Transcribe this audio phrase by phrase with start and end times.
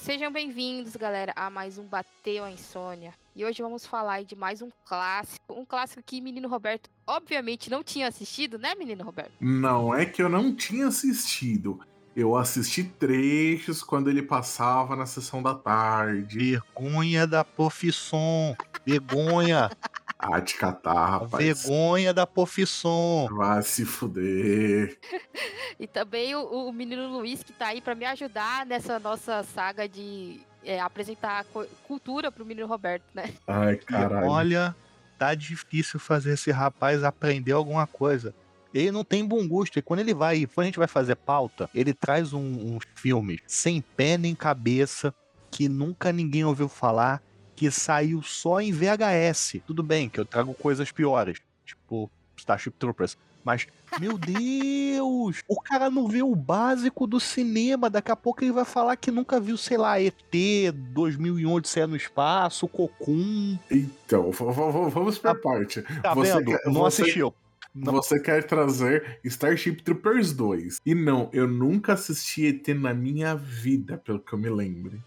[0.00, 3.12] Sejam bem-vindos, galera, a mais um Bateu a Insônia.
[3.36, 5.40] E hoje vamos falar de mais um clássico.
[5.50, 9.32] Um clássico que menino Roberto, obviamente, não tinha assistido, né, menino Roberto?
[9.38, 11.80] Não é que eu não tinha assistido.
[12.14, 16.52] Eu assisti trechos quando ele passava na sessão da tarde.
[16.52, 18.54] Vergonha da profissão.
[18.84, 19.70] Vergonha.
[20.18, 21.42] Ah, te catar, rapaz.
[21.64, 23.28] Vergonha da profissão.
[23.32, 24.98] Vai se fuder.
[25.80, 29.88] E também o, o menino Luiz, que tá aí pra me ajudar nessa nossa saga
[29.88, 31.44] de é, apresentar
[31.88, 33.32] cultura pro menino Roberto, né?
[33.48, 34.28] Ai, E caralho.
[34.28, 34.76] olha,
[35.18, 38.32] tá difícil fazer esse rapaz aprender alguma coisa.
[38.74, 39.78] Ele não tem bom gosto.
[39.78, 43.40] E quando ele vai, quando a gente vai fazer pauta, ele traz um- uns filmes
[43.46, 45.14] sem pé nem cabeça,
[45.50, 47.22] que nunca ninguém ouviu falar,
[47.54, 49.60] que saiu só em VHS.
[49.66, 53.16] Tudo bem que eu trago coisas piores, tipo Starship Troopers.
[53.44, 53.66] Mas,
[54.00, 54.16] meu
[54.96, 55.42] Deus!
[55.48, 57.90] O cara não vê o básico do cinema.
[57.90, 60.14] Daqui a pouco ele vai falar que nunca viu, sei lá, ET,
[60.92, 63.58] 2001 Odisseia no Espaço, Cocum.
[63.70, 65.82] Então, v- v- vamos por parte.
[66.02, 66.52] Tá Você vendo?
[66.66, 67.34] não você- assistiu.
[67.74, 67.92] Não.
[67.94, 70.78] Você quer trazer Starship Troopers 2.
[70.84, 75.00] E não, eu nunca assisti ET na minha vida, pelo que eu me lembre.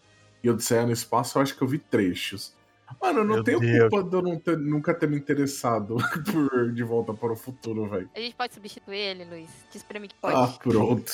[0.44, 2.54] E Odisseia no Espaço, eu acho que eu vi trechos.
[3.02, 3.90] Mano, eu não Meu tenho Deus.
[3.90, 5.96] culpa de eu não ter- nunca ter me interessado
[6.32, 8.10] por De Volta para o Futuro, velho.
[8.16, 9.50] A gente pode substituir ele, Luiz.
[9.72, 10.60] Diz pra mim que Ah, pode.
[10.60, 11.12] pronto.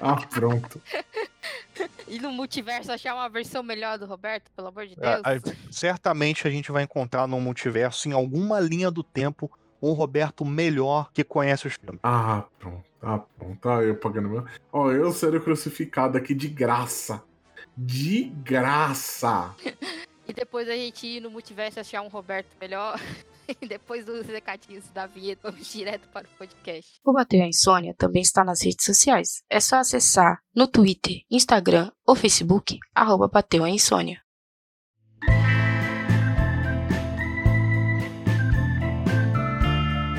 [0.00, 0.80] Ah, pronto.
[2.08, 5.44] E no multiverso achar uma versão melhor do Roberto, pelo amor de É, Deus.
[5.44, 9.48] a- certamente a gente vai encontrar no multiverso, em alguma linha do tempo,
[9.80, 12.00] um Roberto melhor que conhece os filmes.
[12.02, 12.84] Ah, pronto.
[13.02, 13.68] Ah, pronto.
[13.68, 14.44] Ah, eu pagando meu.
[14.72, 17.22] Ó, eu sendo crucificado aqui de graça.
[17.76, 19.54] De graça.
[20.26, 23.00] E depois a gente ir no multiverso achar um Roberto melhor.
[23.62, 27.00] E depois dos recadinhos da vinheta, vamos direto para o podcast.
[27.02, 29.42] O Bateu a Insônia também está nas redes sociais.
[29.48, 34.20] É só acessar no Twitter, Instagram ou Facebook, arroba Bateu a Insônia.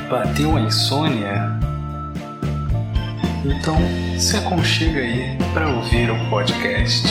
[0.09, 1.59] Bateu a insônia?
[3.45, 3.75] Então
[4.19, 7.05] se aconchega aí para ouvir o podcast.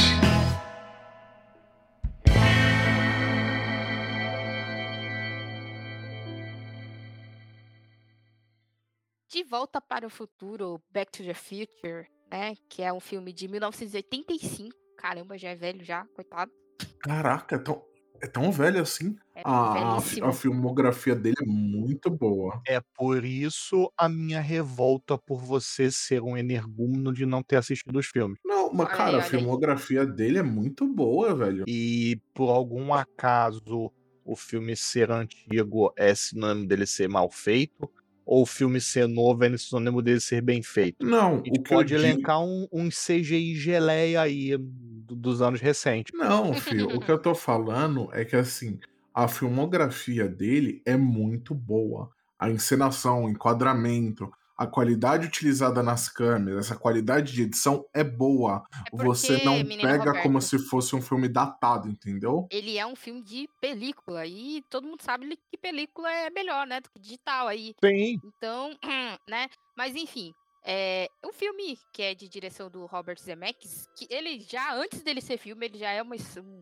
[9.28, 12.54] De Volta para o Futuro, Back to the Future, né?
[12.68, 14.74] Que é um filme de 1985.
[14.96, 16.50] Caramba, já é velho já, coitado.
[16.98, 17.80] Caraca, é tão,
[18.20, 19.16] é tão velho assim.
[19.34, 22.60] É A, a, filmografia dele é muito boa.
[22.66, 27.98] É por isso a minha revolta por você ser um energúmeno de não ter assistido
[27.98, 28.38] os filmes.
[28.44, 29.30] Não, mas Olha cara, aí, a olha aí.
[29.30, 31.64] filmografia dele é muito boa, velho.
[31.68, 33.92] E por algum acaso
[34.24, 37.90] o filme ser antigo é sinônimo dele ser mal feito,
[38.28, 41.06] ou o filme ser novo é sinônimo dele ser bem feito.
[41.06, 41.98] Não, eu pode digo...
[41.98, 46.12] elencar um, um CGI geleia aí do- dos anos recentes.
[46.14, 48.78] Não, filho, o que eu tô falando é que assim,
[49.14, 52.10] a filmografia dele é muito boa.
[52.38, 58.66] A encenação, o enquadramento, a qualidade utilizada nas câmeras, essa qualidade de edição é boa.
[58.86, 62.48] É porque, Você não pega Roberto, como se fosse um filme datado, entendeu?
[62.50, 64.26] Ele é um filme de película.
[64.26, 66.80] E todo mundo sabe que película é melhor, né?
[66.80, 67.72] Do que digital aí.
[67.82, 68.20] Sim.
[68.24, 68.76] Então,
[69.28, 69.48] né?
[69.76, 74.74] Mas enfim, é um filme que é de direção do Robert Zemeckis, que ele já,
[74.74, 76.16] antes dele ser filme, ele já é uma,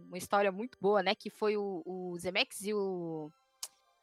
[0.06, 1.14] uma história muito boa, né?
[1.14, 3.30] Que foi o, o Zemeckis e o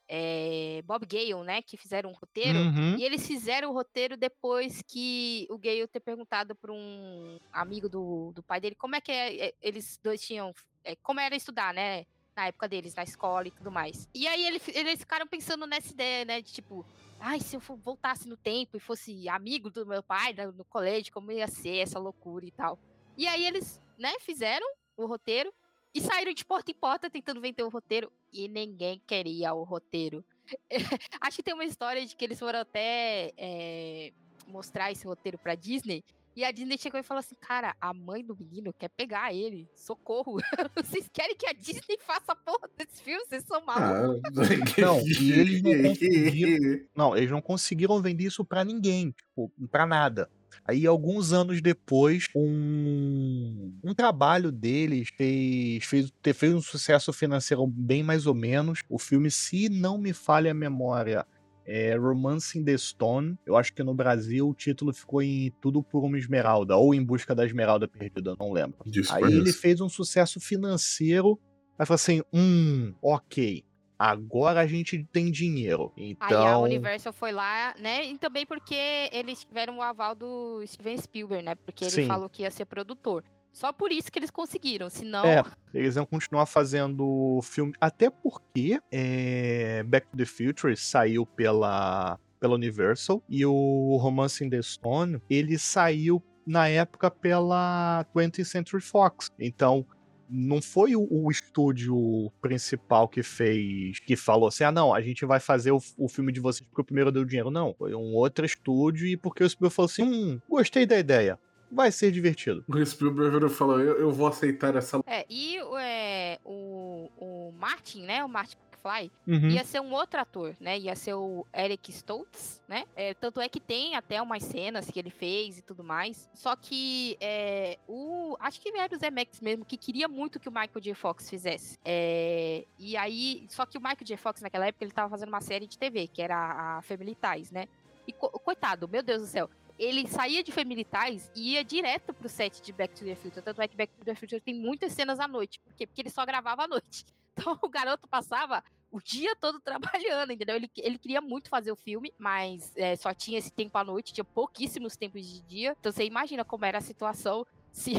[0.08, 1.62] é, Bob Gale, né?
[1.62, 2.60] Que fizeram um roteiro.
[2.60, 2.98] Uhum.
[2.98, 8.32] E eles fizeram o roteiro depois que o Gale ter perguntado para um amigo do,
[8.34, 10.54] do pai dele como é que é, é, eles dois tinham.
[10.84, 12.06] é, como era estudar, né?
[12.36, 14.10] Na época deles, na escola e tudo mais.
[14.14, 16.42] E aí ele- eles ficaram pensando nessa ideia, né?
[16.42, 16.84] De tipo,
[17.20, 21.14] ai, se eu voltasse no tempo e fosse amigo do meu pai no, no colégio,
[21.14, 22.80] como ia ser essa loucura e tal.
[23.16, 24.66] E aí eles, né, fizeram
[24.98, 25.54] o roteiro
[25.94, 30.24] e saíram de porta em porta tentando vender o roteiro e ninguém queria o roteiro.
[31.22, 34.12] Acho que tem uma história de que eles foram até é,
[34.48, 36.04] mostrar esse roteiro pra Disney.
[36.36, 39.70] E a Disney chegou e falou assim: Cara, a mãe do menino quer pegar ele.
[39.76, 40.38] Socorro.
[40.76, 43.24] Vocês querem que a Disney faça a porra desse filme?
[43.26, 44.22] Vocês são malucos.
[44.26, 46.86] Ah, Não, e eles não conseguiram.
[46.96, 50.30] Não, eles não conseguiram vender isso pra ninguém, tipo, pra nada.
[50.66, 58.02] Aí, alguns anos depois, um, um trabalho deles fez, fez, fez um sucesso financeiro bem
[58.02, 58.82] mais ou menos.
[58.90, 61.26] O filme, se não me falha a memória,
[61.66, 63.38] é Romancing the Stone.
[63.46, 67.04] Eu acho que no Brasil o título ficou em Tudo por uma Esmeralda, ou Em
[67.04, 68.78] Busca da Esmeralda Perdida, não lembro.
[69.16, 71.38] Aí ele fez um sucesso financeiro,
[71.78, 73.64] aí falou assim, hum, ok,
[74.10, 75.94] agora a gente tem dinheiro.
[75.96, 76.28] Então...
[76.42, 78.06] Aí a Universal foi lá, né?
[78.06, 81.56] E também porque eles tiveram o aval do Steven Spielberg, né?
[81.56, 82.08] Porque ele Sim.
[82.08, 83.24] falou que ia ser produtor.
[83.54, 85.24] Só por isso que eles conseguiram, senão...
[85.24, 87.74] É, eles iam continuar fazendo filme.
[87.80, 94.50] Até porque é, Back to the Future saiu pela, pela Universal e o Romance in
[94.50, 99.30] the Stone ele saiu na época pela 20th Century Fox.
[99.40, 99.86] Então
[100.30, 105.26] não foi o, o estúdio principal que fez, que falou assim: ah, não, a gente
[105.26, 107.52] vai fazer o, o filme de vocês porque o primeiro deu dinheiro.
[107.52, 111.40] Não, foi um outro estúdio e porque o Spielberg falou assim: hum, gostei da ideia.
[111.72, 112.64] Vai ser divertido.
[112.68, 115.02] O Spielberg falou, eu, eu vou aceitar essa...
[115.08, 118.24] É, e é, o, o Martin, né?
[118.24, 119.50] O Martin McFly, Uhum.
[119.50, 120.78] ia ser um outro ator, né?
[120.78, 122.86] Ia ser o Eric Stoltz, né?
[122.96, 126.30] É, tanto é que tem até umas cenas que ele fez e tudo mais.
[126.34, 128.36] Só que é, o.
[128.40, 130.94] Acho que era o Zemeckis mesmo, que queria muito que o Michael J.
[130.94, 131.78] Fox fizesse.
[131.86, 133.46] É, e aí.
[133.50, 134.18] Só que o Michael J.
[134.18, 137.52] Fox, naquela época, ele tava fazendo uma série de TV, que era a Family Ties,
[137.52, 137.68] né?
[138.08, 139.50] E co- coitado, meu Deus do céu.
[139.80, 143.42] Ele saía de Family Ties e ia direto pro set de Back to the Future.
[143.42, 145.60] Tanto é que Back to the Future tem muitas cenas à noite.
[145.62, 145.88] Por quê?
[145.88, 147.06] Porque ele só gravava à noite.
[147.36, 150.56] Então o garoto passava o dia todo trabalhando, entendeu?
[150.56, 154.14] Ele, ele queria muito fazer o filme, mas é, só tinha esse tempo à noite,
[154.14, 155.76] tinha pouquíssimos tempos de dia.
[155.80, 157.94] Então você imagina como era a situação se.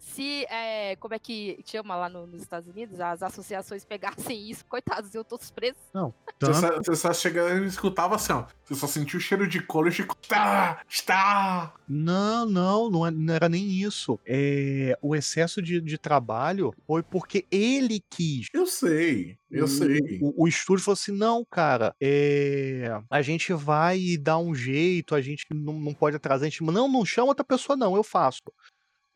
[0.00, 4.64] Se, é, como é que chama lá no- nos Estados Unidos, as associações pegassem isso,
[4.66, 5.78] coitados, eu todos presos.
[5.92, 8.44] Você Tanto- só, você só chegava e escutava assim, ó.
[8.64, 10.16] Você só sentia o cheiro de couro e ficou.
[10.20, 10.82] Está!
[10.88, 11.74] Está!
[11.88, 14.18] Não, não, não, é- não era nem isso.
[14.26, 18.48] É, o excesso de, de trabalho foi porque ele quis.
[18.52, 20.18] Eu sei, eu o, sei.
[20.20, 25.20] O, o estúdio falou assim: não, cara, é, a gente vai dar um jeito, a
[25.20, 26.46] gente não, não pode atrasar.
[26.46, 28.42] A gente, não, não chama outra pessoa, não, eu faço.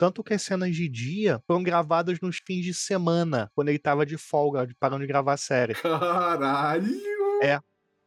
[0.02, 4.04] Tanto que as cenas de dia foram gravadas nos fins de semana, quando ele tava
[4.04, 5.74] de folga, parando de gravar a série.
[5.74, 6.92] Caralho!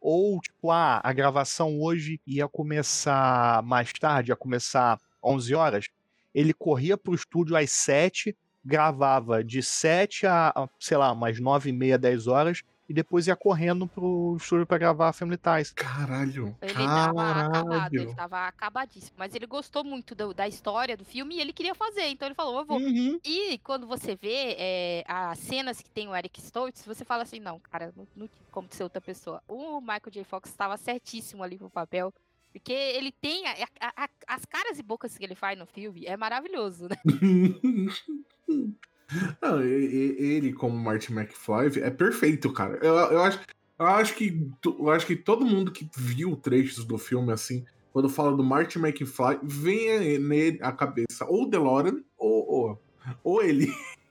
[0.02, 5.86] Ou, tipo, ah, a gravação hoje ia começar mais tarde, ia começar 11 horas.
[6.34, 11.70] Ele corria pro estúdio às 7, gravava de 7 a, a, sei lá, umas 9
[11.70, 15.72] e meia, 10 horas, e depois ia correndo pro estúdio pra gravar Family Ties.
[15.72, 16.56] Caralho!
[16.62, 18.02] Ele tava acabado, Caralho!
[18.02, 19.16] ele tava acabadíssimo.
[19.18, 22.04] Mas ele gostou muito do- da história do filme e ele queria fazer.
[22.10, 22.78] Então ele falou, eu vou.
[22.80, 23.20] Uhum.
[23.24, 27.40] E quando você vê é, as cenas que tem o Eric Stoltz, você fala assim,
[27.40, 29.42] não, cara, não, não tinha como ser outra pessoa.
[29.48, 30.24] O Michael J.
[30.24, 32.14] Fox estava certíssimo ali pro papel.
[32.54, 33.46] Porque ele tem.
[33.48, 36.96] a- a- a- as caras e bocas que ele faz no filme é maravilhoso, né?
[39.42, 42.78] Não, ele, como Martin McFly, é perfeito, cara.
[42.82, 43.40] Eu, eu acho,
[43.80, 48.10] eu, acho que, eu acho que todo mundo que viu trechos do filme, assim, quando
[48.10, 52.82] fala do Martin McFly, vem nele a cabeça ou DeLorean ou, ou,
[53.24, 53.68] ou ele.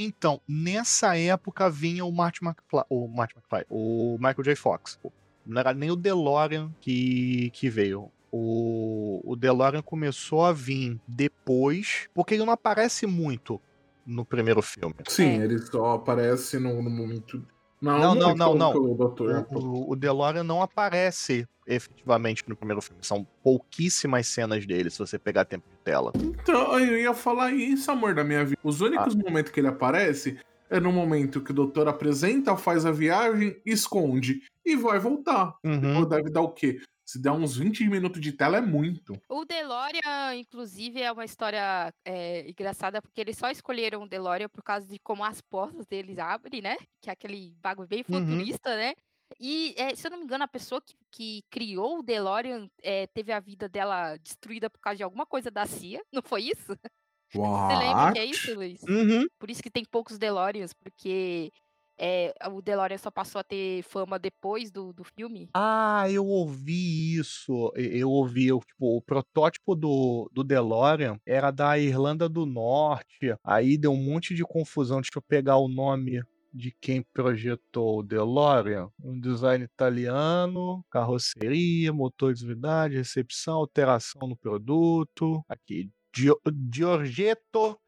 [0.00, 4.54] Então, nessa época vinha o Martin McFly, o Martin McFly, o Michael J.
[4.56, 4.98] Fox.
[5.44, 8.10] Não era nem o DeLorean que, que veio.
[8.30, 13.60] O, o DeLorean começou a vir depois, porque ele não aparece muito
[14.08, 14.94] no primeiro filme.
[15.06, 15.44] Sim, É.
[15.44, 17.44] ele só aparece no, no momento.
[17.80, 18.70] Não, Não, no não, não, não.
[18.72, 19.46] o doutor.
[19.52, 23.00] O, o, DeLorean não aparece efetivamente no primeiro filme.
[23.04, 26.10] São pouquíssimas cenas dele, se você pegar tempo de tela.
[26.16, 28.58] Então, eu ia falar isso, amor da minha vida.
[28.64, 29.18] Os únicos Ah.
[29.24, 30.38] momentos que ele aparece
[30.70, 35.54] é no momento que o doutor apresenta, faz a viagem, esconde e vai voltar.
[35.64, 35.98] Uhum.
[35.98, 36.80] Ou deve dar o quê?
[37.08, 39.18] Se der uns 20 minutos de tela, é muito.
[39.30, 44.62] O DeLorean, inclusive, é uma história é, engraçada, porque eles só escolheram o DeLorean por
[44.62, 46.76] causa de como as portas deles abrem, né?
[47.00, 48.20] Que é aquele bagulho bem Uhum.
[48.20, 48.92] futurista, né?
[49.40, 53.06] E, é, se eu não me engano, a pessoa que, que criou o DeLorean é,
[53.06, 56.76] teve a vida dela destruída por causa de alguma coisa da CIA, não foi isso?
[57.32, 58.82] Você lembra que é isso, Luiz?
[58.82, 59.24] Uhum.
[59.38, 61.50] Por isso que tem poucos DeLoreans, porque
[61.98, 65.48] é, o DeLorean só passou a ter fama depois do, do filme.
[65.54, 67.72] Ah, eu ouvi isso.
[67.74, 73.34] Eu ouvi, eu, tipo, o protótipo do, do DeLorean era da Irlanda do Norte.
[73.44, 75.00] Aí deu um monte de confusão.
[75.00, 78.88] Deixa eu pegar o nome de quem projetou o DeLorean.
[79.02, 85.44] Um design italiano, carroceria, motor de unidade, recepção, alteração no produto.
[85.48, 86.40] Aqui, Gio-
[86.72, 87.78] Giorgetto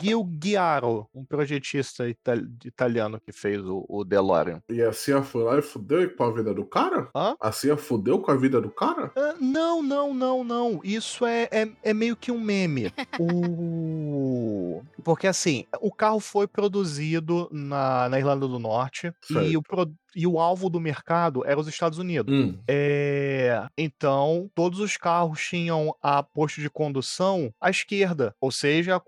[0.00, 4.62] Giugiaro, um projetista ita- italiano que fez o, o DeLorean.
[4.68, 7.08] E a CIA foi lá e fudeu com a vida do cara?
[7.14, 7.36] Hã?
[7.40, 9.12] A CIA fudeu com a vida do cara?
[9.16, 10.80] Ah, não, não, não, não.
[10.82, 12.92] Isso é, é, é meio que um meme.
[13.18, 14.82] o...
[15.04, 20.26] Porque assim, o carro foi produzido na, na Irlanda do Norte e o, pro- e
[20.26, 22.32] o alvo do mercado era os Estados Unidos.
[22.34, 29.00] Hum, É, então, todos os carros tinham a posto de condução à esquerda, ou seja,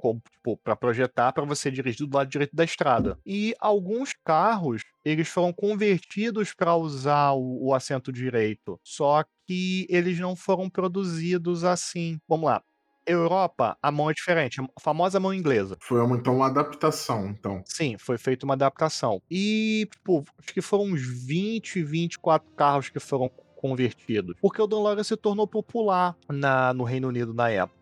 [0.62, 3.18] para projetar para você dirigir do lado direito da estrada.
[3.26, 10.18] E alguns carros eles foram convertidos para usar o, o assento direito, só que eles
[10.18, 12.18] não foram produzidos assim.
[12.28, 12.62] Vamos lá.
[13.06, 15.76] Europa, a mão é diferente, a famosa mão inglesa.
[15.80, 17.62] foi uma, então uma adaptação, então.
[17.64, 19.22] Sim, foi feita uma adaptação.
[19.30, 24.36] E, pô, acho que foram uns 20, 24 carros que foram convertidos.
[24.40, 27.76] Porque o DeLorean se tornou popular na, no Reino Unido na época.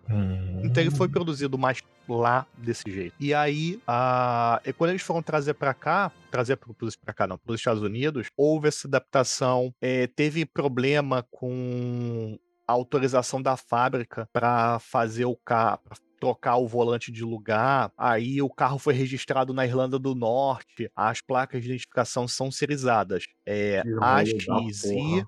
[0.62, 3.14] Então ele foi produzido mais lá desse jeito.
[3.18, 4.60] E aí, a...
[4.64, 6.72] e quando eles foram trazer pra cá, trazer para
[7.04, 13.40] pra cá não, pros Estados Unidos, houve essa adaptação, é, teve problema com a autorização
[13.40, 15.80] da fábrica pra fazer o carro,
[16.24, 17.92] trocar o volante de lugar.
[17.98, 20.90] Aí o carro foi registrado na Irlanda do Norte.
[20.96, 23.24] As placas de identificação são serizadas.
[23.46, 24.60] É AXI porra.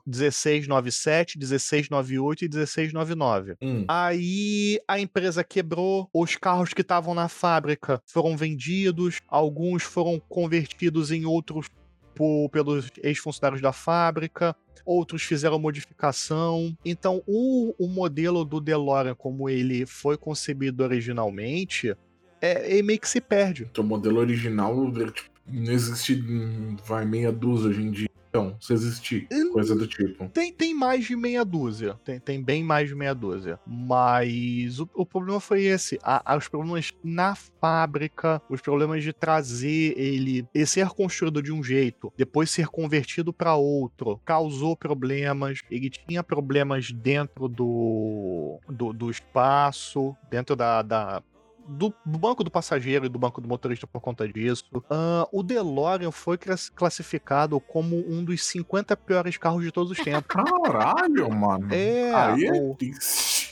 [0.07, 3.57] 1697, 1698 e 1699.
[3.61, 3.85] Hum.
[3.87, 11.11] Aí a empresa quebrou, os carros que estavam na fábrica foram vendidos, alguns foram convertidos
[11.11, 11.69] em outros
[12.17, 16.77] por- pelos ex-funcionários da fábrica, outros fizeram modificação.
[16.85, 21.95] Então, o, o modelo do DeLorean, como ele foi concebido originalmente,
[22.41, 23.69] é, ele meio que se perde.
[23.71, 24.75] Então, o modelo original
[25.13, 28.09] tipo, não existe, hum, vai meia dúzia hoje em dia.
[28.37, 30.29] Então, se existir, coisa do tipo.
[30.29, 31.95] Tem, tem mais de meia dúzia.
[32.05, 33.59] Tem, tem bem mais de meia dúzia.
[33.67, 35.99] Mas o, o problema foi esse.
[36.03, 41.53] A- a- os problemas na fábrica, os problemas de trazer ele, ele ser construído de
[41.53, 45.61] um jeito, depois ser convertido para outro, causou problemas.
[45.71, 50.83] Ele tinha problemas dentro do, do, do espaço, dentro da.
[50.83, 51.23] da
[51.69, 54.65] do, do banco do passageiro e do banco do motorista por conta disso.
[54.91, 59.99] Ah, o DeLorean foi clas- classificado como um dos 50 piores carros de todos os
[59.99, 60.27] tempos.
[60.29, 61.69] Caralho, mano.
[61.75, 62.53] É, Aí é.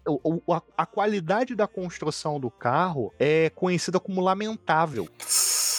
[0.06, 5.08] o- o- a, a qualidade da construção do carro é conhecida como lamentável.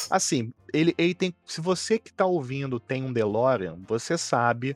[0.09, 1.33] Assim, ele, ele tem.
[1.45, 4.75] Se você que tá ouvindo tem um DeLorean, você sabe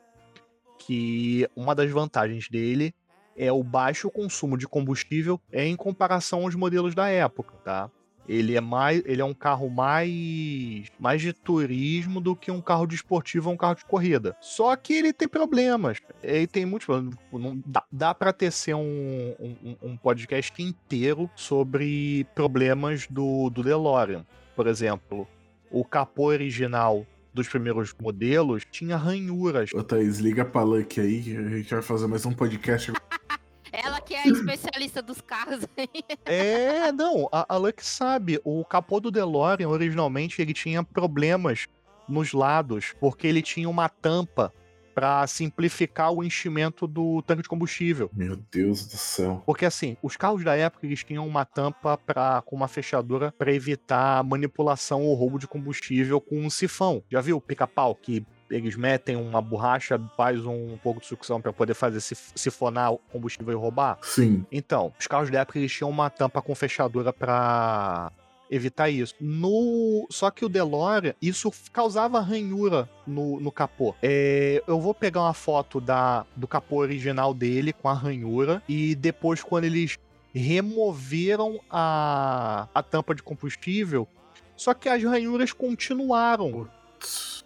[0.79, 2.93] que uma das vantagens dele
[3.39, 7.89] é o baixo consumo de combustível em comparação aos modelos da época, tá?
[8.27, 12.86] Ele é mais, ele é um carro mais mais de turismo do que um carro
[12.86, 14.38] de esportivo ou um carro de corrida.
[14.39, 15.98] Só que ele tem problemas.
[16.22, 17.17] Ele tem muitos problemas.
[17.31, 24.24] Não dá, dá para tecer um, um, um podcast inteiro sobre problemas do, do DeLorean.
[24.55, 25.27] Por exemplo,
[25.72, 29.71] o capô original dos primeiros modelos tinha ranhuras.
[29.74, 32.91] Ô, Thaís, liga pra Lucky aí que a gente vai fazer mais um podcast.
[33.71, 35.88] Ela que é a especialista dos carros aí.
[36.25, 41.67] É, não, a, a Lux sabe, o capô do DeLorean originalmente ele tinha problemas
[42.07, 44.51] nos lados, porque ele tinha uma tampa
[44.99, 48.09] para simplificar o enchimento do tanque de combustível.
[48.13, 49.41] Meu Deus do céu.
[49.45, 53.53] Porque assim, os carros da época eles tinham uma tampa pra, com uma fechadura para
[53.53, 57.01] evitar manipulação ou roubo de combustível com um sifão.
[57.09, 61.53] Já viu o pica-pau que eles metem uma borracha, faz um pouco de sucção para
[61.53, 63.99] poder fazer sif- sifonar o combustível e roubar?
[64.01, 64.45] Sim.
[64.51, 68.11] Então, os carros da época eles tinham uma tampa com fechadura pra
[68.49, 69.13] evitar isso.
[69.19, 73.93] No só que o DeLorean isso causava ranhura no, no capô.
[74.01, 78.95] É, eu vou pegar uma foto da do capô original dele com a ranhura e
[78.95, 79.97] depois quando eles
[80.33, 84.07] removeram a, a tampa de combustível,
[84.55, 86.67] só que as ranhuras continuaram.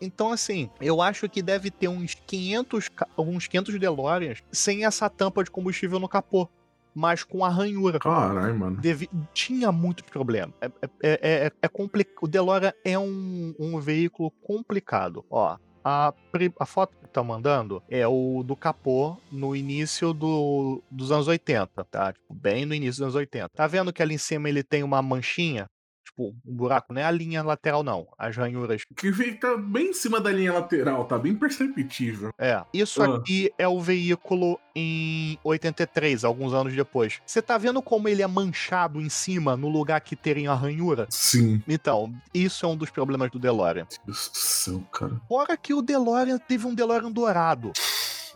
[0.02, 5.10] Então, assim, eu acho que deve ter uns 500, ca- uns 500 DeLoreans sem essa
[5.10, 6.50] tampa de combustível no capô,
[6.96, 8.00] mas com a ranhura.
[8.00, 8.78] Caralho, mano.
[8.78, 10.54] Devi- Tinha muito problema.
[10.62, 15.26] É, é, é, é, é compli- O DeLorean é um, um veículo complicado.
[15.30, 16.14] Ó, a,
[16.60, 21.84] a foto que tá mandando é o do capô no início do, dos anos 80,
[21.86, 22.14] tá?
[22.14, 23.50] Tipo, bem no início dos anos 80.
[23.54, 25.66] Tá vendo que ali em cima ele tem uma manchinha?
[26.16, 28.08] Tipo, um buraco, não é a linha lateral, não.
[28.20, 32.32] As ranhuras Que fica bem em cima da linha lateral, tá bem perceptível.
[32.38, 33.16] É, isso Ah.
[33.18, 37.20] aqui é o veículo em 83, alguns anos depois.
[37.26, 41.08] Você tá vendo como ele é manchado em cima, no lugar que teria a ranhura?
[41.10, 41.64] Sim.
[41.68, 43.88] Então, isso é um dos problemas do DeLorean.
[44.06, 45.20] Deus do céu, cara.
[45.28, 47.74] Fora que o DeLorean teve um DeLorean dourado.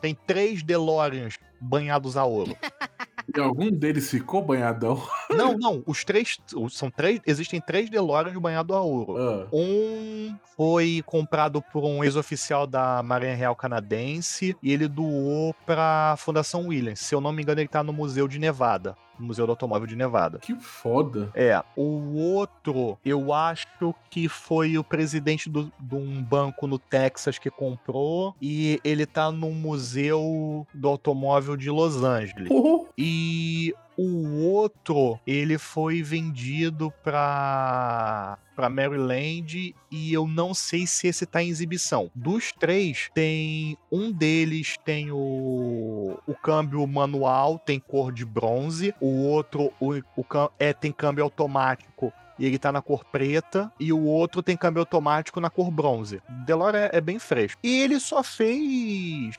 [0.02, 2.56] Tem três DeLoreans banhados a ouro.
[3.36, 5.02] E algum deles ficou banhadão?
[5.30, 6.38] Não, não, os três.
[6.70, 7.20] São três.
[7.26, 9.18] Existem três DeLoreans banhados a ouro.
[9.18, 16.16] Ah, Um foi comprado por um ex-oficial da Marinha Real Canadense e ele doou pra
[16.18, 17.00] Fundação Williams.
[17.00, 18.96] Se eu não me engano, ele tá no Museu de Nevada.
[19.20, 20.40] No Museu do Automóvel de Nevada.
[20.40, 21.30] que foda.
[21.34, 23.66] É, o outro, eu acho
[24.10, 29.32] que foi o presidente do- de um banco no Texas que comprou e ele tá
[29.32, 32.48] no Museu do Automóvel de Los Angeles.
[32.48, 32.90] Porra.
[32.98, 41.26] E o outro, ele foi vendido pra, pra Maryland e eu não sei se esse
[41.26, 42.12] tá em exibição.
[42.14, 48.94] Dos três, tem um deles tem o, o câmbio manual, tem cor de bronze.
[49.02, 50.26] O outro o, o,
[50.60, 54.82] é, tem câmbio automático e ele tá na cor preta, e o outro tem câmbio
[54.82, 56.22] automático na cor bronze.
[56.30, 57.60] O DeLorean é, é bem fresco.
[57.64, 59.36] E ele só fez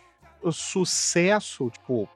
[0.50, 2.08] sucesso, tipo,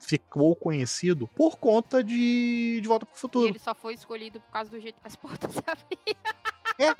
[0.00, 3.48] ficou conhecido por conta de De Volta pro E Futuro.
[3.48, 6.96] ele só foi escolhido por causa do jeito que as portas se abriam.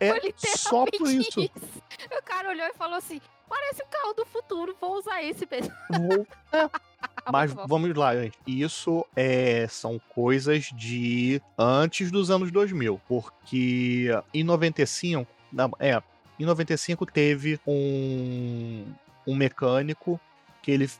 [0.00, 1.82] É Foi só por literalmente isso.
[2.18, 5.72] O cara olhou e falou assim: parece um carro do futuro, vou usar esse mesmo.
[5.90, 6.26] Vou-
[7.32, 7.66] Mas Muito bom.
[7.68, 8.38] vamos lá, gente.
[8.46, 16.00] Isso é, são coisas de antes dos anos 2000, porque em 95, não, é,
[16.38, 18.84] em 95 teve um,
[19.26, 20.20] um mecânico
[20.66, 20.90] que ele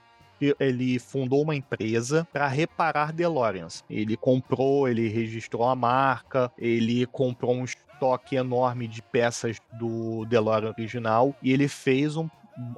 [0.61, 3.82] ele fundou uma empresa para reparar DeLoreans.
[3.88, 10.75] Ele comprou, ele registrou a marca, ele comprou um estoque enorme de peças do DeLorean
[10.78, 12.28] original e ele fez um,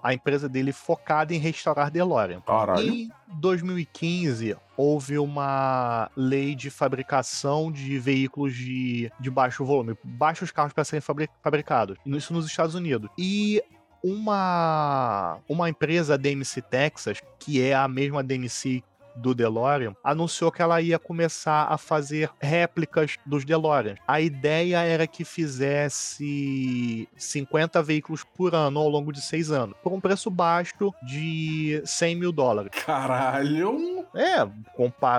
[0.05, 2.41] a empresa dele focada em restaurar DeLorean.
[2.43, 2.89] Caralho.
[2.95, 10.73] Em 2015, houve uma lei de fabricação de veículos de, de baixo volume, baixos carros
[10.73, 13.11] para serem fabri- fabricados, isso nos Estados Unidos.
[13.19, 13.61] E
[14.03, 18.83] uma, uma empresa, DMC Texas, que é a mesma DMC
[19.17, 23.99] do DeLorean, anunciou que ela ia começar a fazer réplicas dos DeLoreans.
[24.07, 29.93] A ideia era que fizesse 50 veículos por ano ao longo de seis anos, por
[29.93, 32.71] um preço baixo de 100 mil dólares.
[32.85, 34.07] Caralho.
[34.15, 34.49] É,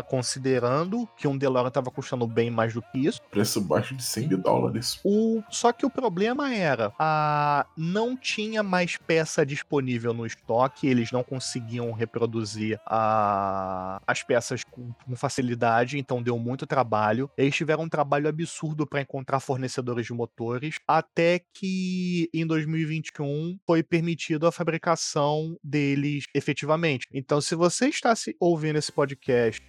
[0.07, 3.21] considerando que um DeLorean estava custando bem mais do que isso.
[3.29, 4.99] Preço baixo de 100 mil dólares.
[5.03, 11.11] O, só que o problema era, a, não tinha mais peça disponível no estoque, eles
[11.11, 17.29] não conseguiam reproduzir a, as peças com, com facilidade, então deu muito trabalho.
[17.37, 23.83] Eles tiveram um trabalho absurdo para encontrar fornecedores de motores, até que em 2021 foi
[23.83, 27.07] permitido a fabricação deles efetivamente.
[27.13, 29.61] Então, se você está se ouvindo esse podcast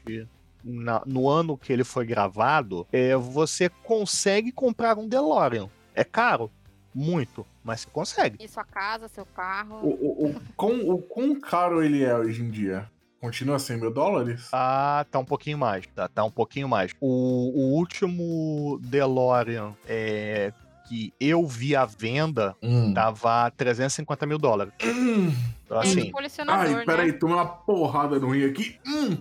[0.63, 5.69] na- no ano que ele foi gravado, é, você consegue comprar um DeLorean.
[5.95, 6.51] É caro?
[6.95, 8.45] Muito, mas você consegue.
[8.45, 9.77] Em sua casa, seu carro.
[9.77, 12.91] O, o, o, quão, o quão caro ele é hoje em dia?
[13.21, 14.49] Continua 100 mil dólares?
[14.53, 15.87] Ah, tá um pouquinho mais.
[15.95, 16.93] Tá, tá um pouquinho mais.
[17.01, 17.07] O,
[17.55, 20.53] o último DeLorean é,
[20.89, 22.95] que eu vi à venda Hum.
[22.95, 24.73] tava a 350 mil dólares.
[24.83, 25.33] Hum.
[25.65, 27.19] Então, é assim, colecionador, Ai, peraí, né?
[27.19, 28.79] tomei uma porrada no rim aqui.
[28.87, 29.19] Hum.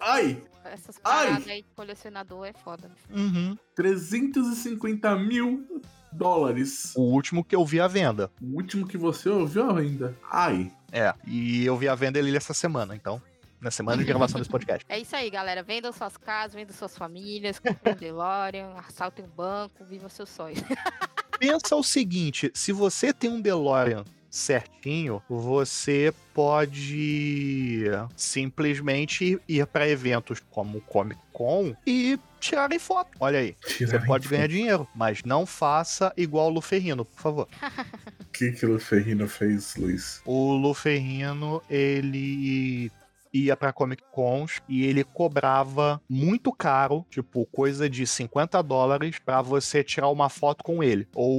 [0.00, 1.26] Ai, Essas Ai.
[1.26, 2.88] paradas aí de colecionador é foda.
[3.14, 3.56] uhum.
[3.74, 5.66] 350 mil
[6.12, 6.92] dólares.
[6.96, 8.30] o último que eu vi à venda.
[8.40, 10.16] O último que você ouviu ainda.
[10.30, 10.70] Ai.
[10.92, 13.20] É, e eu vi a venda ele essa semana, então.
[13.60, 14.86] Na semana de gravação desse podcast.
[14.88, 15.62] É isso aí, galera.
[15.62, 20.60] Vendam suas casas, vendam suas famílias, comprem um DeLorean, assaltem um banco, vivam seus sonhos.
[21.40, 27.84] pensa o seguinte: se você tem um DeLorean certinho, você pode
[28.16, 33.10] simplesmente ir para eventos como o Comic Con e tirarem foto.
[33.18, 37.48] Olha aí, você pode ganhar dinheiro, mas não faça igual o Luferrino, por favor.
[38.20, 40.22] O que que o Ferrino fez, Luiz?
[40.24, 42.90] O Luferrino, ele
[43.32, 49.40] ia pra Comic Cons e ele cobrava muito caro, tipo, coisa de 50 dólares pra
[49.40, 51.06] você tirar uma foto com ele.
[51.14, 51.38] Ou,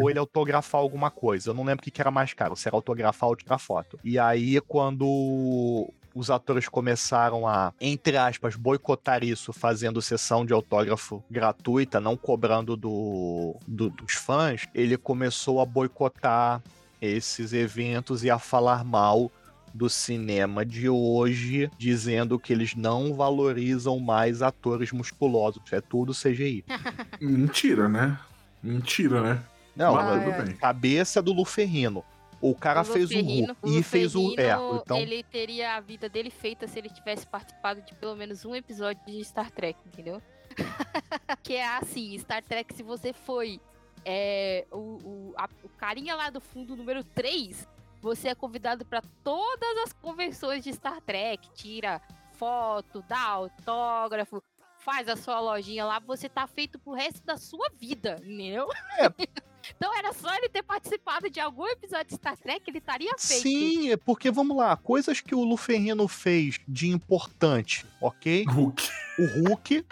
[0.00, 1.50] ou ele autografar alguma coisa.
[1.50, 3.98] Eu não lembro o que que era mais caro, se era autografar ou tirar foto.
[4.04, 11.22] E aí, quando os atores começaram a, entre aspas, boicotar isso, fazendo sessão de autógrafo
[11.28, 16.62] gratuita, não cobrando do, do- dos fãs, ele começou a boicotar
[17.02, 19.30] esses eventos e a falar mal
[19.74, 25.60] do cinema de hoje, dizendo que eles não valorizam mais atores musculosos.
[25.72, 26.64] É tudo CGI.
[27.20, 28.16] Mentira, né?
[28.62, 29.42] Mentira, né?
[29.74, 30.42] Não, Mas Ah, tudo é.
[30.44, 30.54] bem.
[30.56, 32.04] cabeça do Luferrino.
[32.40, 34.34] O cara O fez o Hulk e fez o.
[34.38, 34.98] É, então.
[34.98, 39.02] Ele teria a vida dele feita se ele tivesse participado de pelo menos um episódio
[39.06, 40.20] de Star Trek, entendeu?
[41.42, 43.58] que é assim, Star Trek, se você foi
[44.04, 47.66] é, o, o, a- o carinha lá do fundo número 3,
[48.04, 52.02] você é convidado para todas as convenções de Star Trek, tira
[52.34, 54.42] foto, dá autógrafo,
[54.78, 58.68] faz a sua lojinha lá, você tá feito pro resto da sua vida, entendeu?
[58.98, 59.06] É.
[59.74, 63.42] então era só ele ter participado de algum episódio de Star Trek, ele estaria feito.
[63.42, 68.44] Sim, é porque vamos lá, coisas que o Luferrino fez de importante, ok?
[68.44, 68.90] Hulk.
[69.18, 69.86] O Hulk,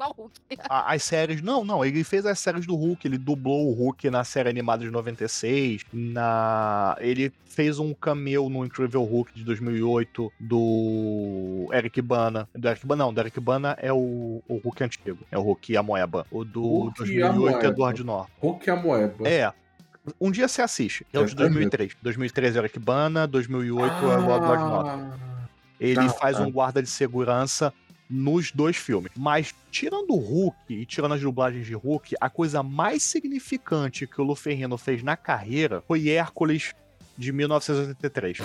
[0.00, 0.40] Só o Hulk.
[0.68, 1.42] a- as séries.
[1.42, 4.84] Não, não, ele fez as séries do Hulk, ele dublou o Hulk na série animada
[4.84, 5.82] de 96.
[5.92, 6.96] Na...
[7.00, 12.48] Ele fez um cameo no Incrível Hulk de 2008 do Eric Bana.
[12.54, 15.18] Do Eric Bana, não, do Eric Bana é o, o Hulk antigo.
[15.30, 16.26] É o Hulk Amoeba.
[16.30, 17.66] O do Hulk 2008 é Amoeba.
[17.66, 18.30] Edward Norton.
[18.40, 19.28] Hulk é a moeba.
[19.28, 19.52] É.
[20.20, 21.04] Um dia você assiste.
[21.12, 21.96] É o de É, 2003.
[22.00, 25.10] 2013 é o Eric Bana, 2008 é o Edward Norton.
[25.80, 26.42] Ele Tá, faz tá.
[26.42, 27.72] um guarda de segurança
[28.08, 29.12] nos dois filmes.
[29.16, 34.20] Mas, tirando o Hulk e tirando as dublagens de Hulk, a coisa mais significante que
[34.20, 36.74] o Luferrino fez na carreira foi Hércules
[37.16, 38.38] de 1983.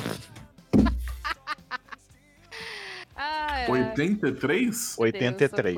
[3.16, 3.72] Ai, ai.
[3.72, 4.96] 83?
[4.98, 5.78] 83.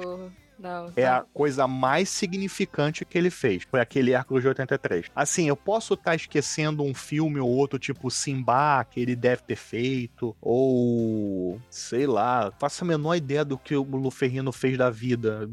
[0.58, 1.18] Não, É tá.
[1.18, 3.64] a coisa mais significante que ele fez.
[3.70, 5.08] Foi aquele Hércules de 83.
[5.16, 9.56] Assim, eu posso estar esquecendo um filme ou outro, tipo Simba, que ele deve ter
[9.58, 10.36] feito.
[10.42, 11.60] Ou.
[11.70, 12.52] Sei lá.
[12.60, 15.50] Faço a menor ideia do que o Luferrino fez da vida.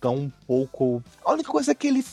[0.00, 1.02] Tão pouco.
[1.24, 2.04] A única coisa que ele.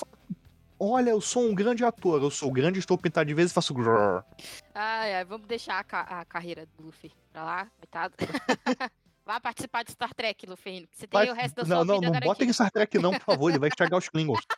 [0.83, 3.71] Olha, eu sou um grande ator, eu sou grande, estou pintado de vez e faço.
[3.71, 4.23] grrr.
[4.73, 8.15] Ai, ai, vamos deixar a, ca- a carreira do Luffy pra lá, coitado.
[9.25, 10.87] Vá participar de Star Trek, Luffy.
[10.87, 12.33] que Você tem Vai- o resto da não, sua não, vida não garantido.
[12.33, 14.39] bota em Star Trek, não, por favor, ele vai estragar os Klingons.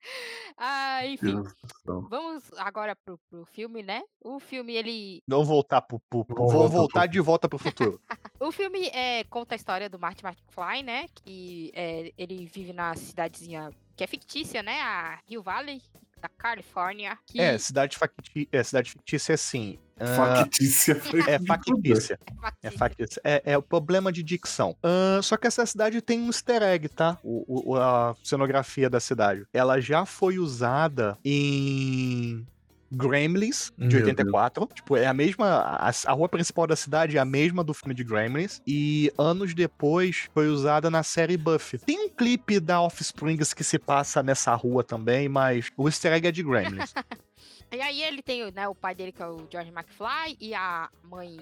[0.58, 1.42] Ah, enfim.
[1.84, 4.02] Vamos agora pro, pro filme, né?
[4.24, 5.22] O filme, ele.
[5.28, 6.00] Não voltar pro.
[6.08, 8.00] pro- pro- Vamos vou voltar voltar pro- de volta pro futuro.
[8.40, 11.06] O filme é, conta a história do Marty McFly, né?
[11.14, 14.80] Que é, ele vive na cidadezinha que é fictícia, né?
[14.80, 15.82] A Rio Valley,
[16.20, 17.18] da Califórnia.
[17.26, 18.48] Que É, cidade, facti...
[18.50, 19.78] é, cidade fictícia é assim.
[20.00, 22.18] ah, Factícia foi é factícia.
[22.62, 22.78] é factícia.
[22.78, 23.20] factícia.
[23.24, 24.76] É, é o problema de dicção.
[24.82, 27.18] Ah, só que essa cidade tem um easter egg, tá?
[27.22, 29.46] O, o- a cenografia da cidade.
[29.52, 32.46] Ela já foi usada em.
[32.90, 34.08] Gremlins, de Meu Deus.
[34.08, 34.68] 84.
[34.74, 35.46] Tipo, é a mesma.
[35.46, 38.60] A, a rua principal da cidade é a mesma do filme de Gremlins.
[38.66, 41.78] E anos depois foi usada na série Buffy.
[41.78, 46.28] Tem um clipe da Offsprings que se passa nessa rua também, mas o easter egg
[46.28, 46.92] é de Gremlins.
[47.72, 50.88] E aí ele tem né, o pai dele, que é o George McFly, e a
[51.02, 51.36] mãe,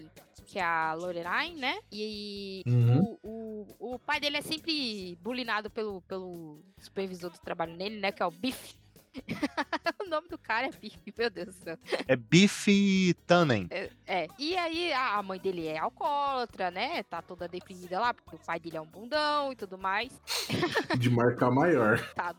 [0.46, 1.78] que é a Lorelai, né?
[1.92, 3.18] E Uhum.
[3.22, 8.11] o, o, o pai dele é sempre bulinado pelo, pelo supervisor do trabalho nele, né?
[8.11, 8.74] Que é o Biff.
[10.05, 11.79] o nome do cara é Biff, meu Deus do céu.
[12.07, 13.66] é Biff Tannen.
[13.70, 14.29] É, é.
[14.38, 17.03] E aí a mãe dele é alcoólatra, né?
[17.05, 20.12] Tá toda deprimida lá, porque o pai dele é um bundão e tudo mais.
[20.98, 21.98] De marca maior.
[22.14, 22.35] Tá.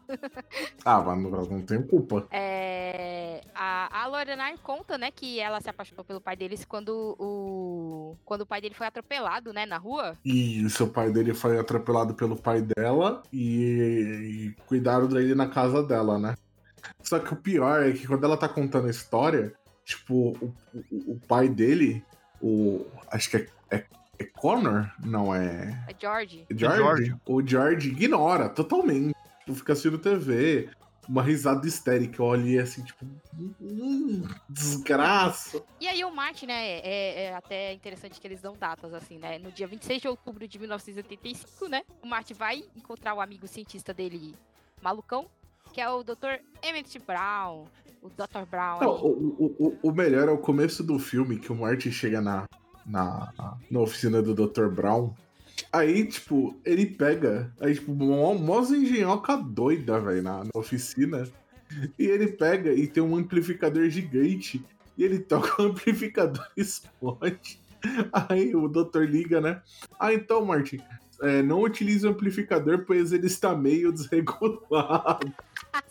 [0.83, 2.27] Ah, mas não, não tem culpa.
[2.31, 8.17] É, a, a Lorelai conta, né, que ela se apaixonou pelo pai deles quando o,
[8.25, 10.17] quando o pai dele foi atropelado, né, na rua.
[10.23, 15.83] E seu pai dele foi atropelado pelo pai dela e, e cuidaram dele na casa
[15.83, 16.35] dela, né?
[17.01, 21.13] Só que o pior é que quando ela tá contando a história, tipo, o, o,
[21.13, 22.03] o pai dele,
[22.41, 22.85] o.
[23.11, 23.85] Acho que é, é,
[24.19, 24.91] é Connor?
[25.03, 25.85] Não, é.
[25.87, 26.45] A George.
[26.49, 26.77] É George?
[26.77, 27.15] George.
[27.25, 29.15] O George ignora totalmente.
[29.39, 30.69] Tipo, fica assistindo TV.
[31.07, 32.19] Uma risada histérica.
[32.19, 33.05] Eu olhei assim, tipo.
[33.61, 35.63] Hum, desgraça.
[35.79, 39.37] E aí o Martin, né, é, é até interessante que eles dão datas, assim, né?
[39.37, 41.83] No dia 26 de outubro de 1985, né?
[42.01, 44.33] O Martin vai encontrar o amigo cientista dele,
[44.81, 45.29] malucão,
[45.75, 46.39] que é o Dr.
[46.63, 47.65] Emmett Brown.
[48.01, 48.45] O Dr.
[48.49, 48.79] Brown.
[48.79, 49.09] Não, o,
[49.59, 52.47] o, o- o melhor é o começo do filme, que o Marty chega na,
[52.85, 54.67] na, na oficina do Dr.
[54.67, 55.13] Brown.
[55.73, 57.51] Aí, tipo, ele pega.
[57.59, 61.27] Aí, tipo, mó, mó engenhoca doida, velho, na, na oficina.
[61.99, 64.63] E ele pega e tem um amplificador gigante.
[64.97, 67.59] E ele toca o amplificador e explode.
[68.13, 69.61] Aí o doutor liga, né?
[69.99, 70.79] Ah, então, Martin,
[71.21, 75.33] é, não utilize o amplificador, pois ele está meio desregulado.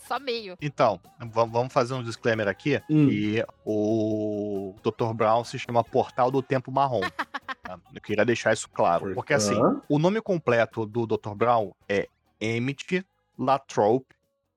[0.06, 0.56] Só meio.
[0.60, 1.00] Então,
[1.32, 2.80] va- vamos fazer um disclaimer aqui.
[2.90, 3.08] Hum.
[3.08, 5.12] que o Dr.
[5.14, 7.00] Brown se chama Portal do Tempo Marrom.
[7.62, 7.78] tá?
[7.94, 9.14] Eu queria deixar isso claro.
[9.14, 9.56] Porque assim,
[9.88, 11.34] o nome completo do Dr.
[11.34, 12.08] Brown é
[12.40, 13.04] Emmett
[13.38, 14.04] Latrobe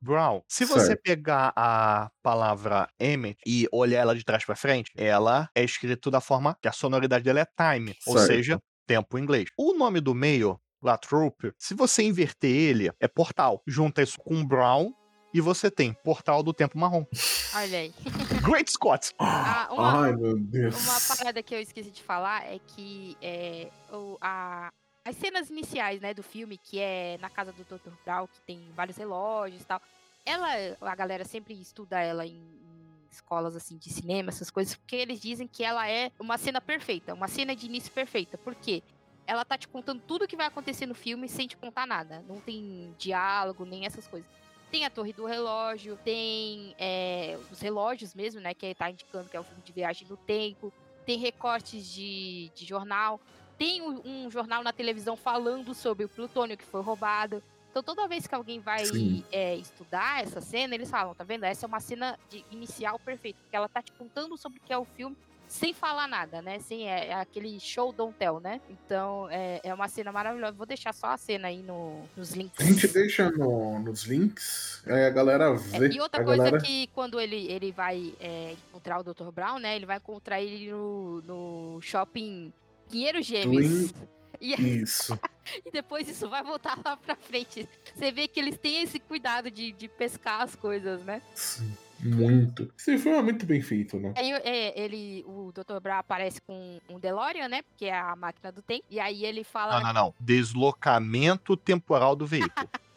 [0.02, 0.42] Brown.
[0.48, 1.02] Se você Certo.
[1.02, 6.22] pegar a palavra Emmett e olhar ela de trás pra frente, ela é escrita da
[6.22, 8.28] forma que a sonoridade dela é time, ou Certo.
[8.28, 9.50] seja, tempo em inglês.
[9.58, 13.62] O nome do meio, Latrobe, se você inverter ele, é portal.
[13.66, 14.94] Junta isso com Brown
[15.38, 17.06] e você tem Portal do Tempo Marrom.
[17.54, 17.93] Olha aí.
[18.43, 19.13] Great Scott!
[19.19, 20.76] Ah, uma- Ai, meu Deus.
[20.84, 24.71] Uma parada que eu esqueci de falar é que é, o, a,
[25.06, 27.91] as cenas iniciais, né, do filme, que é na casa do Dr.
[28.04, 29.82] Brown, que tem vários relógios e tal,
[30.26, 30.47] ela,
[30.82, 35.21] a galera sempre estuda ela em, em escolas, assim, de cinema, essas coisas, porque eles
[35.21, 38.38] dizem que ela é uma cena perfeita, uma cena de início perfeita.
[38.38, 38.82] Por quê?
[39.30, 42.23] ela tá te contando tudo o que vai acontecer no filme sem te contar nada.
[42.30, 44.26] Não tem diálogo, nem essas coisas.
[44.71, 48.53] Tem a torre do relógio, tem é, os relógios mesmo, né?
[48.53, 50.73] Que tá indicando que é um filme de viagem no tempo.
[51.06, 53.19] Tem recortes de, de jornal.
[53.58, 57.41] Tem um, um jornal na televisão falando sobre o plutônio que foi roubado.
[57.69, 58.84] Então, toda vez que alguém vai
[59.32, 61.43] é, estudar essa cena, eles falam, tá vendo?
[61.43, 64.73] Essa é uma cena de inicial perfeita, porque ela tá te contando sobre o que
[64.73, 65.15] é o filme
[65.48, 66.60] sem falar nada, né?
[66.60, 68.60] Sem, é, é aquele show don't tell, né?
[68.70, 70.54] Então, é, é uma cena maravilhosa.
[70.54, 72.60] Vou deixar só a cena aí no, nos links.
[72.60, 75.88] A gente deixa no, nos links, aí a galera vê.
[75.88, 76.64] É, e outra coisa galera...
[76.64, 79.32] que quando ele, ele vai é, encontrar o Dr.
[79.32, 79.76] Brown, né?
[79.76, 82.52] Ele vai encontrar ele no, no shopping
[82.90, 83.92] Pinheiro Gêmeos.
[83.92, 84.08] Twin-
[84.40, 85.20] E, Isso.
[85.66, 87.68] e depois isso vai voltar lá pra frente.
[87.94, 91.22] Você vê que eles têm esse cuidado de, de pescar as coisas, né?
[91.34, 92.72] Sim, muito.
[92.78, 94.14] Esse filme é muito bem feito, né?
[94.16, 95.80] Aí é, ele, o Dr.
[95.82, 97.62] Brown aparece com um DeLorean, né?
[97.76, 98.86] Que é a máquina do tempo.
[98.90, 100.14] E aí ele fala Não, não, não.
[100.20, 102.70] Deslocamento temporal do veículo.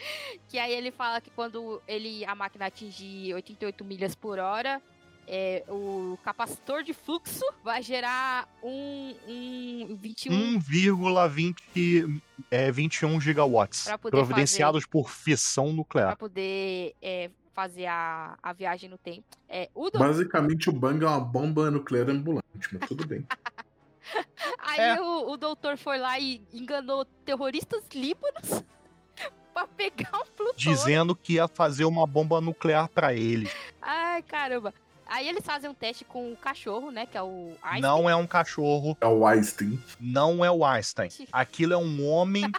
[0.48, 4.80] que aí ele fala que quando ele a máquina atinge 88 milhas por hora,
[5.26, 12.20] é, o capacitor de fluxo vai gerar um, um 21 1,20
[12.50, 13.84] é, 21 gigawatts.
[13.84, 16.16] Pra Providenciados por fissão para nuclear.
[16.16, 19.24] poder é, fazer a, a viagem no tempo.
[19.48, 19.90] É, o.
[19.90, 23.26] Basicamente, o Bang é uma bomba nuclear ambulante, mas tudo bem.
[24.58, 25.00] Aí É.
[25.00, 28.64] o, o doutor foi lá e enganou terroristas líbanos
[29.52, 30.54] pra pegar um plutônio.
[30.56, 33.54] Dizendo que ia fazer uma bomba nuclear pra eles.
[33.82, 34.72] Ai, caramba.
[35.06, 37.04] Aí eles fazem um teste com o cachorro, né?
[37.04, 37.80] Que é o Einstein.
[37.82, 39.78] Não é um cachorro, É o Einstein.
[40.00, 41.10] não é o Einstein.
[41.30, 42.50] Aquilo é um homem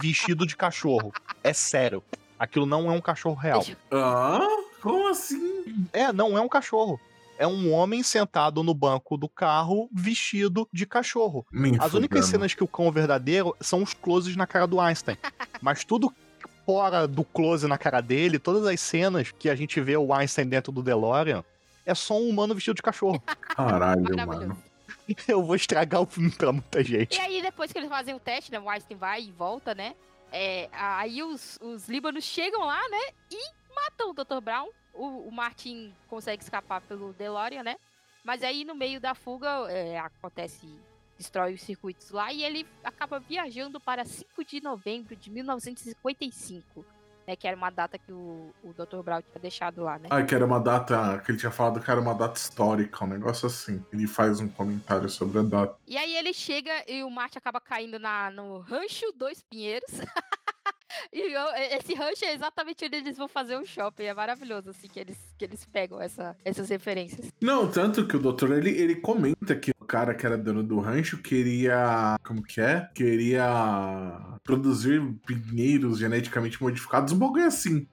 [0.00, 1.12] vestido de cachorro.
[1.44, 2.02] É sério.
[2.40, 3.62] Aquilo não é um cachorro real.
[3.92, 4.40] Ah?
[4.80, 5.86] Como assim?
[5.92, 6.98] É, não é um cachorro.
[7.38, 11.46] É um homem sentado no banco do carro vestido de cachorro.
[11.52, 12.26] Me As únicas fudendo.
[12.26, 15.18] cenas que o cão é verdadeiro são os closes na cara do Einstein.
[15.60, 16.10] Mas tudo
[16.64, 20.46] fora do close na cara dele, todas as cenas que a gente vê o Einstein
[20.46, 21.44] dentro do DeLorean,
[21.84, 23.22] é só um humano vestido de cachorro.
[23.40, 24.56] Caralho, mano.
[25.28, 27.20] Eu vou estragar o filme pra muita E gente.
[27.20, 28.58] aí, depois que eles fazem o teste, né?
[28.60, 29.94] O Einstein vai e volta, né?
[30.32, 33.14] É, aí os, os líbanos chegam lá, né?
[33.30, 34.40] E matam o Dr.
[34.42, 34.68] Brown.
[34.92, 37.76] O, o Martin consegue escapar pelo DeLorean, né?
[38.24, 40.66] Mas aí, no meio da fuga, é, acontece...
[41.16, 46.84] Destrói os circuitos lá e ele acaba viajando para 5 de novembro de 1955.
[47.30, 49.02] Né, que era uma data que o, o Dr.
[49.04, 50.08] Brown tinha deixado lá, né?
[50.10, 51.22] Ah, que era uma data.
[51.24, 53.84] Que ele tinha falado que era uma data histórica, um negócio assim.
[53.92, 55.76] Ele faz um comentário sobre a data.
[55.86, 59.92] E aí ele chega e o Marte acaba caindo na, no Rancho Dois Pinheiros.
[61.12, 64.04] e eu- esse rancho é exatamente onde eles vão fazer o shopping.
[64.04, 67.28] É maravilhoso, assim, que eles, que eles pegam essa, essas referências.
[67.40, 70.78] Não, tanto que o doutor ele, ele comenta que o cara que era dono do
[70.80, 72.16] rancho queria.
[72.24, 72.88] Como que é?
[72.94, 77.86] Queria produzir pinheiros geneticamente modificados, um bagulho assim.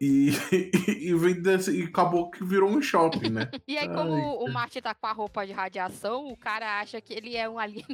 [0.00, 3.50] E, e, e, vende- e acabou que virou um shopping, né?
[3.66, 7.00] E aí, Ai, como o Marte tá com a roupa de radiação, o cara acha
[7.00, 7.86] que ele é um alien.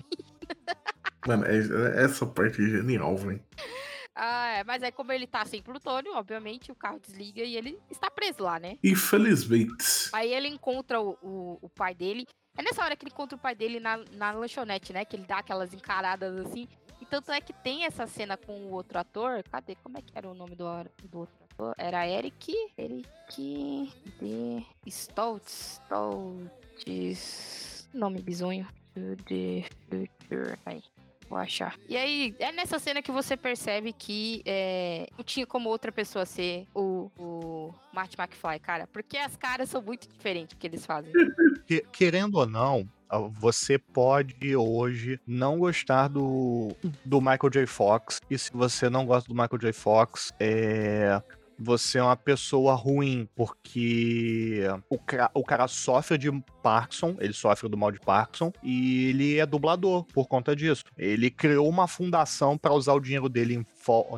[1.26, 3.40] Mano, é- essa parte é genial, velho.
[4.18, 7.78] Ah, é, mas aí, como ele tá sem plutônio, obviamente, o carro desliga e ele
[7.90, 8.78] está preso lá, né?
[8.82, 10.08] Infelizmente.
[10.10, 12.26] Aí ele encontra o, o, o pai dele.
[12.56, 15.04] É nessa hora que ele encontra o pai dele na, na lanchonete, né?
[15.04, 16.66] Que ele dá aquelas encaradas assim.
[16.98, 19.42] E tanto é que tem essa cena com o outro ator.
[19.50, 19.74] Cadê?
[19.76, 20.64] Como é que era o nome do,
[21.04, 21.74] do outro ator?
[21.76, 22.54] Era Eric.
[22.78, 23.92] Eric.
[24.18, 24.66] De.
[24.86, 25.78] Stoltz.
[25.84, 27.86] Stoltz.
[27.92, 28.66] Nome bizonho.
[28.94, 30.58] To the future.
[30.64, 30.82] Aí.
[31.28, 31.76] Vou achar.
[31.88, 36.24] E aí, é nessa cena que você percebe que é, não tinha como outra pessoa
[36.24, 38.86] ser o, o Marty McFly, cara.
[38.86, 41.12] Porque as caras são muito diferentes que eles fazem.
[41.66, 42.88] Que- querendo ou não,
[43.32, 46.68] você pode hoje não gostar do,
[47.04, 47.66] do Michael J.
[47.66, 48.20] Fox.
[48.30, 49.72] E se você não gosta do Michael J.
[49.72, 51.20] Fox, é.
[51.58, 56.30] Você é uma pessoa ruim, porque o, ca- o cara sofre de
[56.62, 60.84] Parkinson, ele sofre do mal de Parkinson, e ele é dublador por conta disso.
[60.98, 63.66] Ele criou uma fundação para usar o dinheiro dele em,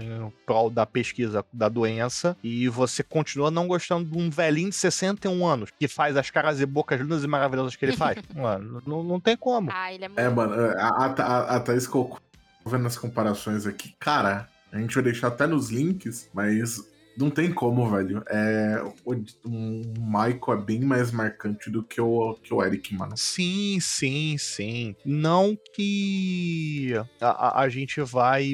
[0.02, 4.76] em prol da pesquisa da doença, e você continua não gostando de um velhinho de
[4.76, 8.18] 61 anos que faz as caras e bocas lindas e maravilhosas que ele faz.
[8.34, 9.70] Mano, não, não tem como.
[9.72, 10.20] Ah, ele é muito.
[10.20, 12.18] É, mano, a, a, a, a Thaís colocou
[12.66, 13.94] vendo as comparações aqui.
[13.98, 16.82] Cara, a gente vai deixar até nos links, mas
[17.18, 18.22] não tem como, velho.
[18.28, 23.16] É, o, o Michael é bem mais marcante do que o, que o Eric, mano.
[23.16, 24.94] Sim, sim, sim.
[25.04, 28.52] Não que a, a- gente vai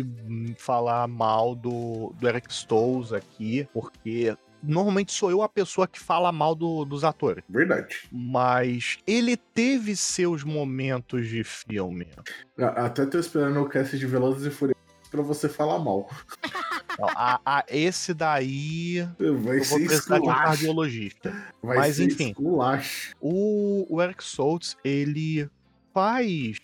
[0.58, 6.32] falar mal do, do Eric Stoltz aqui, porque normalmente sou eu a pessoa que fala
[6.32, 7.44] mal do- dos atores.
[7.48, 7.96] Verdade.
[8.10, 12.08] Mas ele teve seus momentos de filme.
[12.58, 14.74] Até tô esperando o cast de Velozes e Furiosos
[15.10, 16.08] pra você falar mal.
[16.98, 21.30] Não, a- a- esse daí Vai eu vou ser precisar de um cardiologista.
[21.62, 22.28] Vai Mas, ser enfim.
[22.28, 23.14] esculacho.
[23.20, 25.48] O, o Eric Stoltz, ele
[25.92, 26.58] faz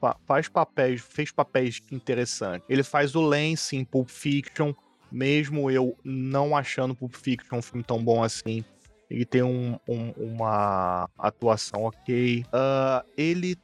[0.00, 2.66] fa- faz papéis, fez papéis interessantes.
[2.68, 4.74] Ele faz o Lance em Pulp Fiction,
[5.10, 8.64] mesmo eu não achando Pulp Fiction um filme tão bom assim.
[9.10, 12.44] Ele tem um- um- uma atuação ok.
[12.52, 13.56] Ah, ele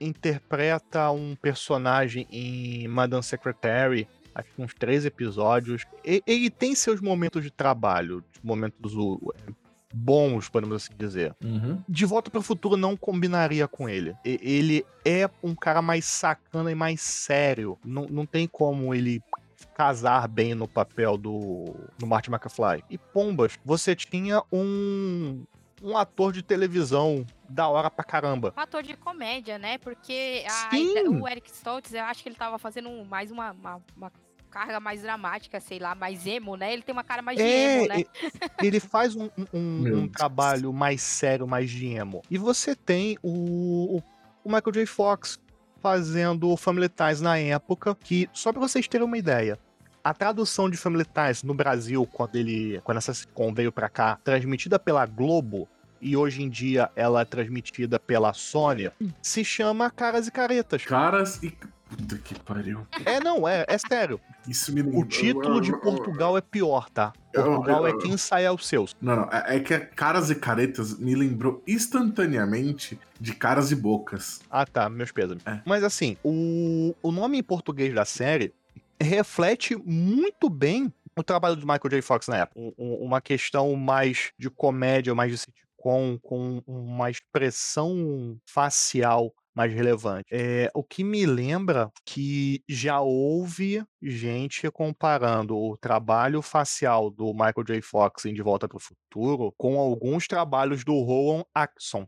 [0.00, 4.06] interpreta um personagem em Madame Secretary,
[4.36, 5.84] acho que uns três episódios.
[6.04, 9.32] E- ele tem seus momentos de trabalho, momentos uh,
[9.94, 11.34] bons, podemos assim dizer.
[11.88, 14.14] De Volta para o Futuro não combinaria com ele.
[14.24, 17.78] E- Ele é um cara mais sacana e mais sério.
[17.84, 19.22] Não, não tem como ele
[19.74, 22.82] casar bem no papel do, do Martin McFly.
[22.90, 25.44] E Pombas, você tinha um,
[25.82, 28.52] um ator de televisão da hora pra caramba.
[28.56, 29.78] Um ator de comédia, né?
[29.78, 30.50] Porque a-
[31.22, 34.12] o Eric Stoltz, eu acho que ele tava fazendo mais uma, uma, uma
[34.56, 36.72] carga mais dramática, sei lá, mais emo, né?
[36.72, 38.04] Ele tem uma cara mais de emo, né?
[38.62, 42.22] ele faz um, um- um- trabalho mais sério, mais de emo.
[42.30, 44.02] E você tem o, o-
[44.42, 44.86] o Michael J.
[44.86, 45.38] Fox
[45.82, 49.58] fazendo o Family Ties na época, que, só pra vocês terem uma ideia,
[50.02, 54.18] a tradução de Family Ties no Brasil, quando ele quando essa sitcom veio pra cá,
[54.24, 55.68] transmitida pela Globo,
[56.00, 58.90] e hoje em dia ela é transmitida pela Sony,
[59.20, 60.84] se chama Caras e Caretas.
[60.84, 61.52] Caras e.
[61.88, 62.84] Puta que pariu.
[63.04, 64.20] É, não, é, é sério.
[64.48, 67.12] Isso me O título de Portugal é pior, tá?
[67.32, 68.94] Portugal é quem sai aos seus.
[69.00, 69.28] Não, não.
[69.32, 74.40] É, é que a Caras e Caretas me lembrou instantaneamente de Caras e Bocas.
[74.50, 75.42] Ah, tá, meus pêsames.
[75.46, 75.60] É.
[75.64, 78.52] Mas assim, o, o nome em português da série
[79.00, 82.02] reflete muito bem o trabalho do Michael J.
[82.02, 82.60] Fox na época.
[82.60, 89.72] Um- um- uma questão mais de comédia, mais de sitcom, com uma expressão facial mais
[89.72, 90.26] relevante.
[90.30, 97.64] É, o que me lembra que já houve gente comparando o trabalho facial do Michael
[97.66, 97.80] J.
[97.80, 102.06] Fox em De Volta para o Futuro com alguns trabalhos do Rowan Atkinson.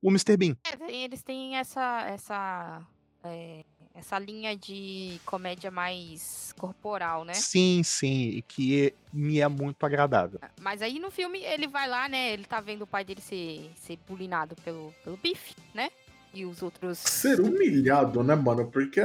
[0.00, 0.36] O Mr.
[0.36, 0.56] Bean.
[0.64, 2.86] É, eles têm essa essa
[3.24, 7.34] é, essa linha de comédia mais corporal, né?
[7.34, 10.38] Sim, sim, e que me é muito agradável.
[10.60, 12.32] Mas aí no filme ele vai lá, né?
[12.32, 15.90] Ele tá vendo o pai dele ser, ser bulinado pelo, pelo bife, né?
[16.34, 16.98] E os outros.
[16.98, 18.66] Ser humilhado, né, mano?
[18.66, 19.00] Porque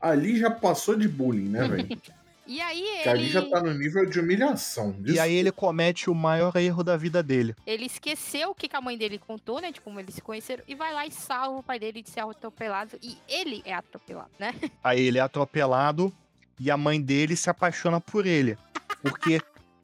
[0.00, 1.88] ali já passou de bullying, né, velho?
[2.46, 4.94] E aí Que ali ele, já tá no nível de humilhação.
[5.06, 7.54] E aí ele comete o maior erro da vida dele.
[7.66, 9.72] ele esqueceu o que, que a mãe dele contou, né?
[9.72, 10.62] De como eles se conheceram.
[10.68, 12.98] E vai lá e salva o pai dele de ser atropelado.
[13.02, 14.54] E ele é atropelado, né?
[14.84, 16.12] Aí ele é atropelado
[16.60, 18.58] e a mãe dele se apaixona por ele.
[19.00, 19.40] Porque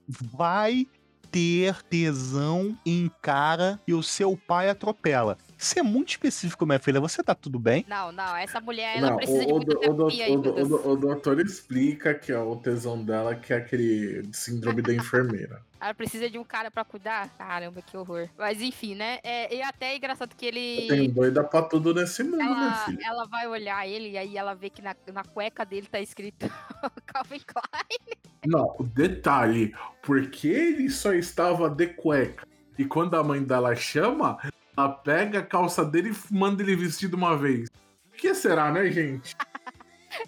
[0.07, 0.87] vai
[1.31, 5.39] ter tesão em cara que o seu pai atropela.
[5.61, 6.99] Isso é muito específico, minha filha.
[7.01, 7.85] Você tá tudo bem?
[7.87, 8.35] Não, não.
[8.35, 11.39] Essa mulher, ela Não, precisa de o, muita o, terapia aí, o, o, o doutor
[11.39, 15.63] explica que é o tesão dela, que é aquele síndrome da enfermeira.
[15.79, 17.31] Ela precisa de um cara pra cuidar?
[17.39, 18.29] Caramba, que horror.
[18.37, 19.19] Mas enfim, né?
[19.23, 20.87] É, e até é engraçado que ele.
[20.87, 22.99] Tem doida pra tudo nesse mundo, Ela, filha.
[23.03, 26.47] ela vai olhar ele e aí ela vê que na, na cueca dele tá escrito
[27.07, 28.19] Calvin Klein.
[28.47, 32.47] Não, o detalhe, porque ele só estava de cueca.
[32.79, 34.39] E quando a mãe dela chama,
[34.81, 37.69] ela pega a calça dele e manda ele vestir de uma vez.
[38.07, 39.37] O que será, né, gente?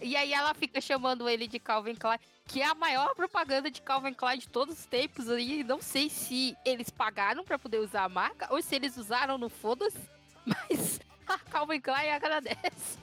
[0.01, 3.83] E aí ela fica chamando ele de Calvin Klein, que é a maior propaganda de
[3.83, 5.65] Calvin Klein de todos os tempos aí.
[5.65, 9.49] Não sei se eles pagaram pra poder usar a marca ou se eles usaram no
[9.49, 9.99] foda-se,
[10.47, 12.99] mas a Calvin Klein agradece.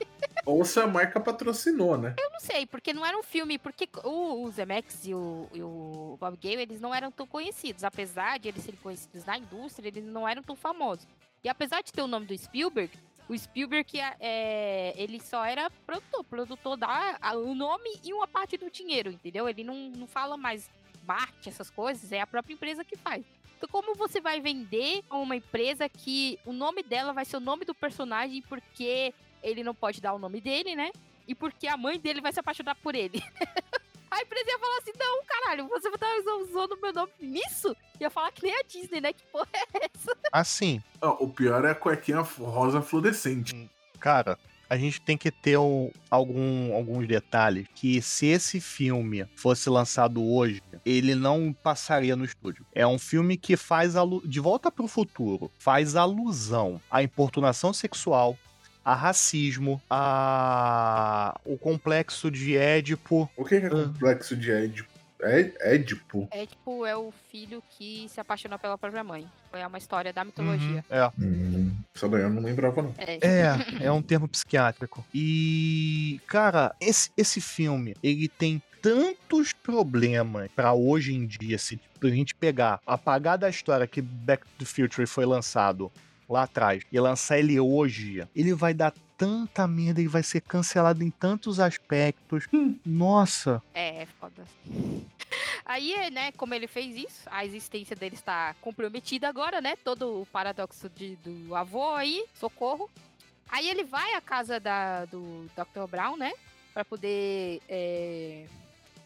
[0.45, 2.15] Ou se a marca patrocinou, né?
[2.17, 5.62] Eu não sei, porque não era um filme, porque o, o Zemex e o, e
[5.62, 7.83] o Bob Gale, eles não eram tão conhecidos.
[7.83, 11.05] Apesar de eles serem conhecidos na indústria, eles não eram tão famosos.
[11.43, 12.91] E apesar de ter o nome do Spielberg,
[13.30, 16.23] o Spielberg, é, é, ele só era produtor.
[16.23, 19.47] Produtor dá o nome e uma parte do dinheiro, entendeu?
[19.47, 20.69] Ele não, não fala mais
[21.06, 23.23] marketing, essas coisas, é a própria empresa que faz.
[23.56, 27.41] Então, como você vai vender a uma empresa que o nome dela vai ser o
[27.41, 30.91] nome do personagem porque ele não pode dar o nome dele, né?
[31.28, 33.21] E porque a mãe dele vai se apaixonar por ele.
[34.12, 36.08] A empresa ia falar assim: não, caralho, você tá
[36.41, 37.76] usando meu nome nisso?
[38.00, 39.13] Ia falar que nem a Disney, né?
[39.13, 40.17] Que porra é essa?
[40.32, 43.69] Assim, Ó, o pior é a cuequinha rosa fluorescente.
[44.00, 44.38] cara,
[44.69, 50.24] a gente tem que ter um- algum, alguns detalhes que se esse filme fosse lançado
[50.24, 52.65] hoje, ele não passaria no estúdio.
[52.74, 57.74] É um filme que faz alu- de volta para o futuro, faz alusão à importunação
[57.74, 58.38] sexual,
[58.84, 63.30] a racismo, a o complexo de Édipo.
[63.36, 63.71] O que que é Ah.
[63.71, 64.90] complexo de Édipo?
[65.21, 66.27] É Édipo.
[66.32, 69.27] É tipo, é o filho que se apaixonou pela própria mãe.
[69.52, 70.84] É uma história da mitologia.
[70.90, 71.12] Uhum, é.
[71.19, 72.94] Hum, essa daí eu não lembrava, não.
[72.98, 73.17] É.
[73.21, 73.48] É,
[73.88, 75.06] é um termo psiquiátrico.
[75.13, 82.08] E, cara, esse, esse filme, ele tem tantos problemas pra hoje em dia, se a
[82.08, 85.92] gente pegar, apagar da história que Back to the Future foi lançado
[86.30, 91.04] lá atrás e lançar ele hoje, ele vai dar tanta merda, ele vai ser cancelado
[91.04, 92.48] em tantos aspectos.
[92.86, 94.46] Nossa, É, é foda.
[95.65, 99.75] Aí, né, como ele fez isso, a existência dele está comprometida agora, né?
[99.84, 102.90] Todo o paradoxo de- do avô aí, socorro.
[103.50, 105.88] Aí ele vai à casa da, do Dr.
[105.90, 106.32] Brown, né?
[106.73, 108.46] Pra poder é,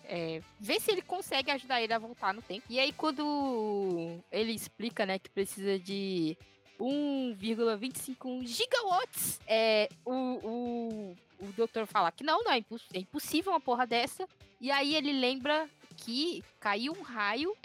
[0.05, 2.63] é, ver se ele consegue ajudar ele a voltar no tempo.
[2.69, 6.37] E aí, quando ele explica, né, que precisa de
[6.83, 13.51] 1,25 gigawatts, é, o, o, o doutor fala que não, não, é, imposs- é impossível
[13.51, 14.27] uma porra dessa.
[14.59, 15.67] E aí ele lembra
[15.97, 17.55] que caiu um raio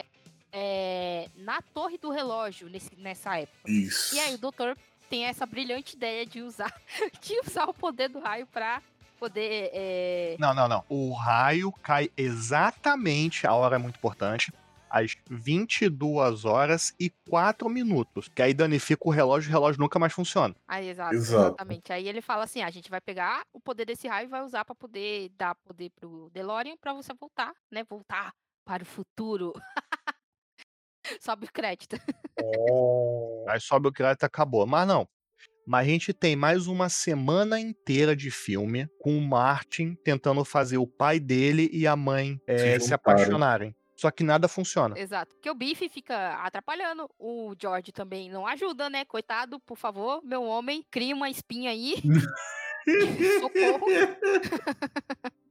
[0.52, 3.70] é, na torre do relógio nesse, nessa época.
[3.70, 4.14] Isso.
[4.14, 4.76] E aí o doutor
[5.08, 6.72] tem essa brilhante ideia de usar,
[7.22, 8.82] de usar o poder do raio pra
[9.18, 9.70] poder.
[9.72, 10.84] é, Não, não, não.
[10.88, 14.52] O raio cai exatamente, a hora é muito importante,
[14.90, 18.28] às 22 horas e 4 minutos.
[18.28, 20.54] Que aí danifica o relógio e o relógio nunca mais funciona.
[20.66, 21.46] Aí, exato, Exato.
[21.46, 21.92] exatamente.
[21.92, 24.64] Aí ele fala assim: a gente vai pegar o poder desse raio e vai usar
[24.64, 27.84] pra poder dar poder pro DeLorean pra você voltar, né?
[27.88, 28.32] Voltar
[28.64, 29.52] para o futuro.
[31.20, 31.96] Sobe o crédito.
[33.48, 34.66] Aí sobe o crédito e acabou.
[34.66, 35.08] Mas não.
[35.66, 40.78] Mas a gente tem mais uma semana inteira de filme com o Martin tentando fazer
[40.78, 42.94] o pai dele e a mãe eh, se, juntarem.
[42.94, 43.76] apaixonarem.
[43.98, 44.96] Só que nada funciona.
[44.96, 45.34] Exato.
[45.34, 47.10] Porque o Biff fica atrapalhando.
[47.18, 49.04] O George também não ajuda, né?
[49.04, 51.96] Coitado, por favor, meu homem, cria uma espinha aí.
[53.40, 53.86] Socorro.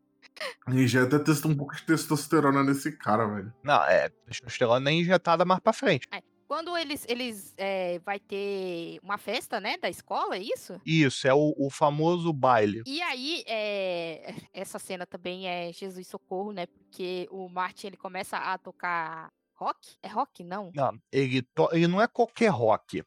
[0.69, 3.53] Injeta testa um pouco de testosterona nesse cara, velho.
[3.63, 4.07] Não, é.
[4.25, 6.07] Testosterona nem injetada mais pra frente.
[6.47, 10.79] Quando eles, eles é, vai ter uma festa, né, da escola, é isso?
[10.85, 12.83] Isso, é o, o famoso baile.
[12.85, 16.65] E aí, é, essa cena também é Jesus Socorro, né?
[16.67, 19.97] Porque o Martin, ele começa a tocar rock?
[20.01, 20.43] É rock?
[20.43, 20.71] Não.
[20.73, 23.03] Não, ele, to- ele não é qualquer rock.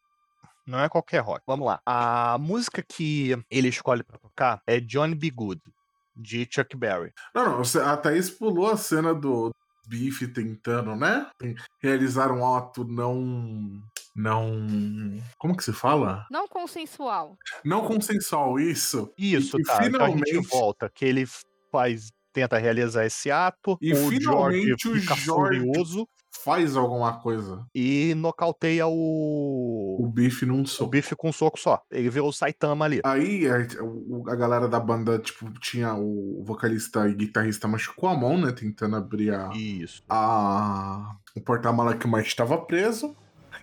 [0.67, 1.41] Não é qualquer rock.
[1.47, 1.81] Vamos lá.
[1.83, 5.31] A música que ele escolhe pra tocar é Johnny B.
[5.31, 5.61] Good,
[6.15, 7.11] de Chuck Berry.
[7.33, 9.51] Não, não, a Thaís pulou a cena do
[9.91, 11.27] Biff tentando, né?
[11.81, 13.81] Realizar um ato não.
[14.15, 15.21] Não.
[15.37, 16.25] Como que se fala?
[16.31, 17.37] Não consensual.
[17.63, 19.11] Não consensual, isso.
[19.17, 19.85] Isso, E tá.
[19.85, 20.89] Então a gente finalmente- volta.
[20.93, 21.25] Que ele
[21.71, 23.77] faz, tenta realizar esse ato.
[23.81, 26.07] E o George finalmente o fica George- furioso
[26.43, 27.65] Faz alguma coisa.
[27.75, 29.97] e nocauteia o.
[29.99, 30.89] O Biff num O soco.
[30.89, 31.81] bife com um soco só.
[31.91, 33.01] Ele vê o Saitama ali.
[33.03, 38.17] Aí a, o- a galera da banda, tipo, tinha o vocalista e guitarrista machucou a
[38.17, 38.51] mão, né?
[38.51, 40.03] Tentando abrir a, Isso.
[40.09, 43.15] a o porta-mala que o Martin estava preso.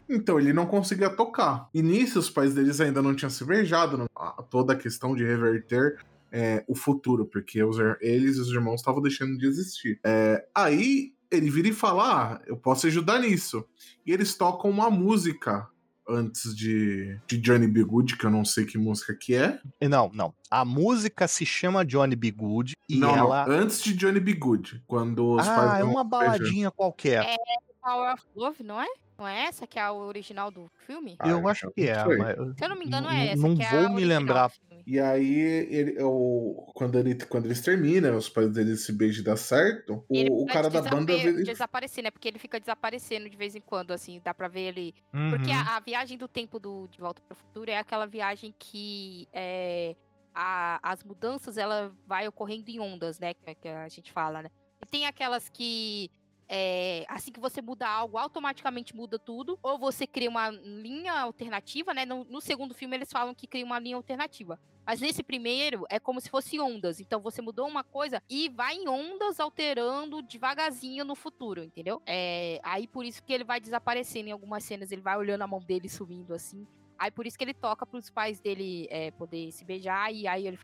[0.09, 1.68] Então ele não conseguia tocar.
[1.74, 3.99] E nisso os pais deles ainda não tinham se beijado.
[3.99, 4.07] não-
[4.51, 5.99] toda a questão de reverter
[6.33, 9.99] é, o futuro, porque os ir- eles e os irmãos estavam deixando de existir.
[10.05, 13.64] É, aí ele vira e fala: Ah, eu posso ajudar nisso.
[14.07, 15.68] E eles tocam uma música
[16.09, 17.85] antes de, de Johnny B.
[17.85, 19.61] Good, que eu não sei que música que é.
[19.81, 20.33] E Não, não.
[20.51, 22.31] A música se chama Johnny B.
[22.31, 23.47] Good e não, ela.
[23.47, 24.33] não, antes de Johnny B.
[24.35, 24.83] Good.
[24.87, 26.26] Quando os pais Ah, é não uma beijam.
[26.39, 27.24] baladinha qualquer.
[27.24, 27.37] É.
[27.83, 28.87] Power of Love, não é?
[29.18, 31.16] Não é essa que é a original do filme?
[31.18, 32.36] Ah, Eu acho que é, mas.
[32.56, 33.42] Se eu não me engano, é essa.
[33.42, 34.52] não que é a vou me original lembrar.
[34.86, 35.38] E aí,
[35.68, 40.02] ele, o, quando, ele, quando eles terminam, os pais deles se beijam e dá certo,
[40.08, 41.42] o, o cara da banda ele.
[41.42, 42.10] desaparecer, né?
[42.10, 44.94] Porque ele fica desaparecendo de vez em quando, assim, dá pra ver ele.
[45.12, 45.30] Uhum.
[45.30, 48.54] Porque a, a viagem do tempo do De Volta para o Futuro é aquela viagem
[48.58, 49.94] que é,
[50.34, 53.34] a- as mudanças ela vai ocorrendo em ondas, né?
[53.34, 54.50] Que, que a gente fala, né?
[54.80, 56.08] E tem aquelas que
[56.49, 59.59] é, assim que você muda algo, automaticamente muda tudo.
[59.62, 62.05] Ou você cria uma linha alternativa, né?
[62.05, 64.59] No, no segundo filme eles falam que cria uma linha alternativa.
[64.86, 66.99] Mas nesse primeiro é como se fosse ondas.
[66.99, 72.01] Então você mudou uma coisa e vai em ondas alterando devagarzinho no futuro, entendeu?
[72.07, 75.46] É, aí por isso que ele vai desaparecendo em algumas cenas, ele vai olhando a
[75.46, 76.66] mão dele subindo assim.
[76.99, 80.46] Aí por isso que ele toca pros pais dele é, poder se beijar e aí
[80.46, 80.59] ele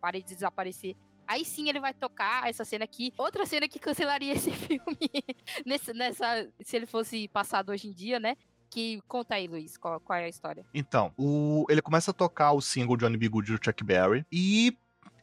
[0.00, 0.96] para de desaparecer.
[1.28, 3.12] Aí sim ele vai tocar essa cena aqui.
[3.18, 4.98] Outra cena que cancelaria esse filme
[5.66, 6.48] nesse, nessa.
[6.62, 8.34] Se ele fosse passado hoje em dia, né?
[8.70, 10.64] Que conta aí, Luiz, qual, qual é a história?
[10.74, 13.28] Então, o- ele começa a tocar o single Johnny B.
[13.28, 14.76] Good do Chuck Berry e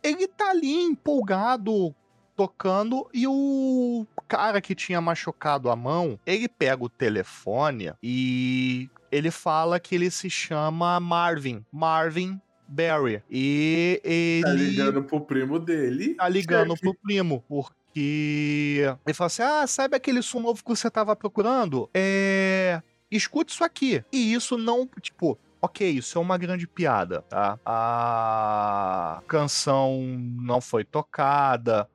[0.03, 1.95] ele tá ali empolgado
[2.35, 9.31] tocando e o cara que tinha machucado a mão, ele pega o telefone e ele
[9.31, 13.21] fala que ele se chama Marvin, Marvin Berry.
[13.29, 13.99] E
[14.43, 16.15] Tá ele ligando pro primo dele.
[16.15, 20.69] tá ligando pro primo, porque que ele fala assim: ah, sabe aquele som novo que
[20.69, 21.89] você tava procurando?
[21.93, 22.81] É.
[23.09, 24.03] Escute isso aqui.
[24.11, 27.57] E isso não, tipo, ok, isso é uma grande piada, tá?
[27.65, 30.01] A canção
[30.41, 31.87] não foi tocada.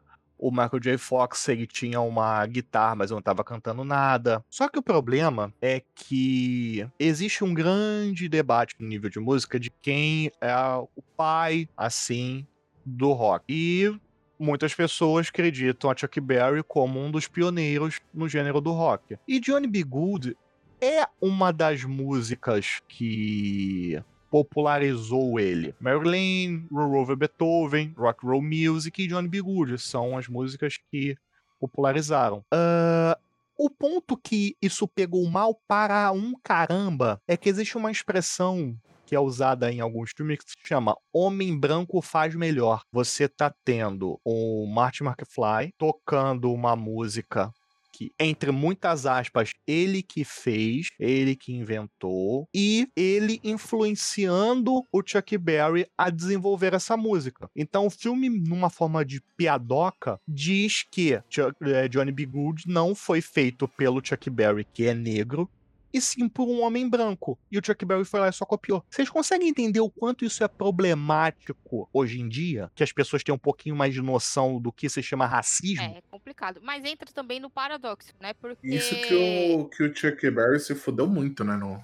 [0.42, 0.96] O Michael J.
[0.96, 4.42] Fox ele tinha uma guitarra, mas não estava cantando nada.
[4.48, 9.68] Só que o problema é que existe um grande debate no nível de música de
[9.68, 10.54] quem é
[10.96, 12.46] o pai, assim,
[12.86, 13.44] do rock.
[13.50, 13.94] E
[14.38, 19.18] muitas pessoas acreditam a Chuck Berry como um dos pioneiros no gênero do rock.
[19.28, 19.84] E Johnny B.
[19.84, 20.34] Good
[20.80, 25.74] é uma das músicas que popularizou ele.
[25.80, 29.42] Marilyn, Roll Beethoven, Rock Roll Music e Johnny B.
[29.42, 31.16] Good são as músicas que
[31.58, 32.38] popularizaram.
[32.54, 33.18] Uh,
[33.58, 38.74] o ponto que isso pegou mal para um caramba é que existe uma expressão
[39.10, 42.84] que é usada em alguns filmes que se chama Homem Branco Faz Melhor.
[42.92, 47.52] Você tá tendo o Martin McFly tocando uma música
[48.00, 55.36] que, entre muitas aspas, ele que fez, ele que inventou, e ele influenciando o Chuck
[55.36, 57.50] Berry a desenvolver essa música.
[57.54, 62.24] Então, o filme, numa forma de piadoca, diz que Chuck, é, Johnny B.
[62.24, 65.50] Good não foi feito pelo Chuck Berry, que é negro,
[65.92, 67.38] e sim por um homem branco.
[67.50, 68.84] E o Chuck Berry foi lá e só copiou.
[68.88, 72.70] Vocês conseguem entender o quanto isso é problemático hoje em dia?
[72.74, 75.84] Que as pessoas têm um pouquinho mais de noção do que se chama racismo?
[75.84, 76.60] É, é complicado.
[76.62, 78.32] Mas entra também no paradoxo, né?
[78.34, 78.66] Porque.
[78.66, 81.56] Isso que o, que o Chuck Berry se fudeu muito, né?
[81.56, 81.82] No,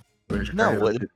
[0.54, 1.08] Não, ele,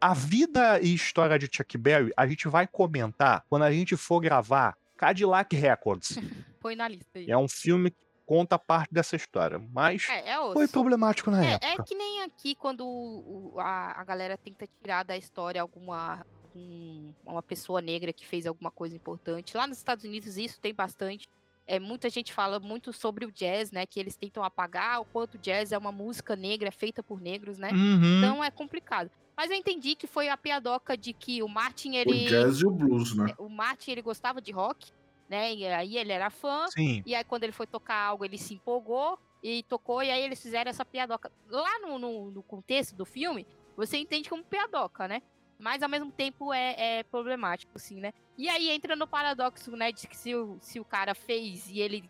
[0.00, 4.20] a vida e história de Chuck Berry a gente vai comentar quando a gente for
[4.20, 6.18] gravar Cadillac Records.
[6.60, 7.30] Põe na lista aí.
[7.30, 7.90] É um filme
[8.26, 9.58] conta parte dessa história.
[9.72, 11.66] Mas é, é foi problemático na é, época.
[11.66, 17.12] É que nem aqui quando o, a, a galera tenta tirar da história alguma um,
[17.24, 19.56] uma pessoa negra que fez alguma coisa importante.
[19.56, 21.28] Lá nos Estados Unidos isso tem bastante.
[21.66, 23.86] É, muita gente fala muito sobre o jazz, né?
[23.86, 27.58] Que eles tentam apagar o quanto o jazz é uma música negra feita por negros,
[27.58, 27.70] né?
[27.72, 28.18] Uhum.
[28.18, 29.10] Então é complicado.
[29.36, 32.66] Mas eu entendi que foi a piadoca de que o Martin ele o jazz e
[32.66, 33.34] o blues, né?
[33.38, 34.92] O Martin ele gostava de rock
[35.28, 35.54] né?
[35.54, 36.66] E aí ele era fã.
[36.68, 37.02] Sim.
[37.06, 40.40] E aí quando ele foi tocar algo, ele se empolgou e tocou, e aí eles
[40.40, 41.30] fizeram essa piadoca.
[41.48, 43.46] Lá no, no, no contexto do filme,
[43.76, 45.22] você entende como piadoca, né?
[45.58, 48.12] Mas ao mesmo tempo é, é, problemático, assim, né?
[48.36, 49.92] E aí entra no paradoxo, né?
[49.92, 52.08] De que se o, se o cara fez e ele.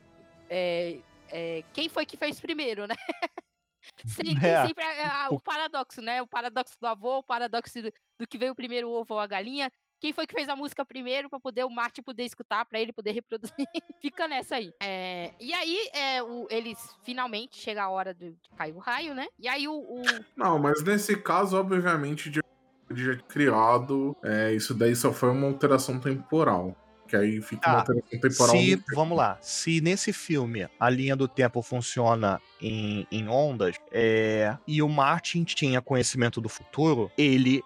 [0.49, 0.99] É,
[1.29, 2.95] é, quem foi que fez primeiro, né?
[4.07, 4.67] sempre, é.
[4.67, 4.85] sempre
[5.31, 6.23] o paradoxo, né?
[6.23, 9.27] O paradoxo do avô, o paradoxo do, do que veio primeiro o ovo ou a
[9.27, 9.71] galinha
[10.05, 12.93] quem foi que fez a música primeiro para poder o Martin poder escutar, para ele
[12.93, 13.55] poder reproduzir.
[14.03, 14.71] Fica nessa aí.
[14.79, 19.15] É, e aí, é, o, eles finalmente chega a hora de, de cair o raio,
[19.15, 19.27] né?
[19.39, 20.03] E aí o, o...
[20.37, 22.43] Não, mas nesse caso, obviamente, de,
[22.93, 26.77] de criado, é, isso daí só foi uma alteração temporal.
[27.09, 28.57] Que aí fica uma ah, alteração temporal.
[28.57, 34.55] Se, vamos lá, se nesse filme a linha do tempo funciona em, em ondas, é,
[34.67, 37.63] e o Martin tinha conhecimento do futuro, ele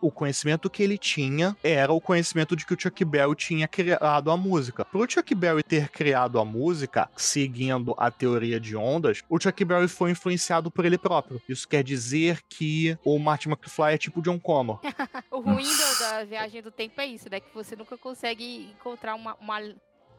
[0.00, 4.30] o conhecimento que ele tinha era o conhecimento de que o Chuck Berry tinha criado
[4.30, 4.84] a música.
[4.84, 9.88] Pro Chuck Berry ter criado a música, seguindo a teoria de ondas, o Chuck Berry
[9.88, 11.40] foi influenciado por ele próprio.
[11.48, 14.80] Isso quer dizer que o Martin McFly é tipo John Connor.
[15.30, 15.66] o ruim
[15.98, 17.40] da viagem do tempo é isso, né?
[17.40, 19.60] Que você nunca consegue encontrar uma, uma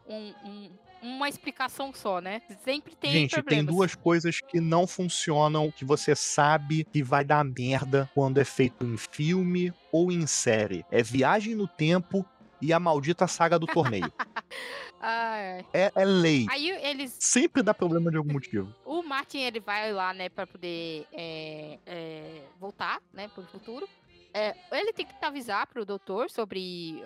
[0.06, 0.70] um, um
[1.02, 2.40] uma explicação só, né?
[2.64, 3.66] Sempre tem Gente, problemas.
[3.66, 8.44] tem duas coisas que não funcionam, que você sabe que vai dar merda quando é
[8.44, 10.84] feito em filme ou em série.
[10.90, 12.24] É Viagem no Tempo
[12.60, 14.10] e a maldita saga do torneio.
[15.02, 15.92] ah, é.
[15.94, 16.46] É, lei.
[16.48, 17.16] Aí eles.
[17.18, 18.72] Sempre dá problema de algum motivo.
[18.84, 23.88] o Martin, ele vai lá, né, pra poder é, é, voltar, né, pro futuro.
[24.32, 27.04] É, ele tem que avisar pro doutor sobre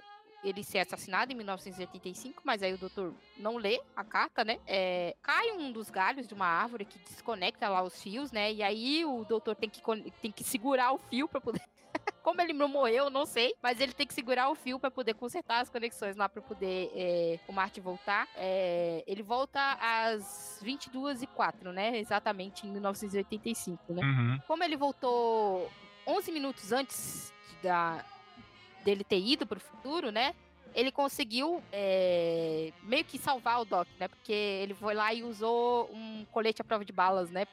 [0.49, 4.59] ele ser assassinado em 1985, mas aí o doutor não lê a carta, né?
[4.67, 8.53] É, cai um dos galhos de uma árvore que desconecta lá os fios, né?
[8.53, 9.83] E aí o doutor tem que,
[10.23, 11.63] tem que segurar o fio para poder.
[12.23, 15.15] Como ele não morreu, não sei, mas ele tem que segurar o fio para poder
[15.15, 18.29] consertar as conexões lá para poder é, o Marte voltar.
[18.37, 21.99] É, ele volta às 22 e 04 né?
[21.99, 24.03] Exatamente em 1985, né?
[24.03, 24.41] Uhum.
[24.47, 25.71] Como ele voltou
[26.07, 27.33] 11 minutos antes
[27.63, 28.05] da,
[28.87, 30.33] dele ter ido pro futuro, né?
[30.75, 34.09] Ele conseguiu é, meio que salvar o Doc, né?
[34.09, 37.47] Porque ele foi lá e usou um colete à prova de balas, né?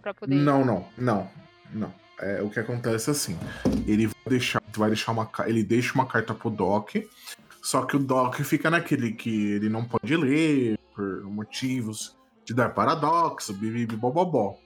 [0.00, 0.34] Pra poder.
[0.34, 1.30] Não, não, não,
[1.72, 1.92] não.
[2.20, 3.38] É, o que acontece é assim:
[3.86, 6.94] ele vai deixar, vai deixar uma, ele deixa uma carta pro Doc,
[7.60, 12.70] só que o Doc fica naquele que ele não pode ler por motivos de dar
[12.70, 14.58] paradoxo, bibibibobobó.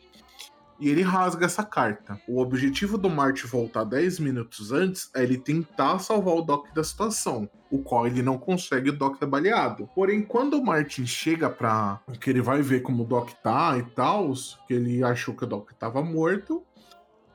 [0.79, 2.21] E ele rasga essa carta.
[2.29, 6.83] O objetivo do Marty voltar 10 minutos antes é ele tentar salvar o Doc da
[6.83, 9.89] situação, o qual ele não consegue, o Doc é baleado.
[9.95, 12.01] Porém, quando o Martin chega pra.
[12.21, 14.33] que ele vai ver como o Doc tá e tal,
[14.67, 16.63] que ele achou que o Doc tava morto.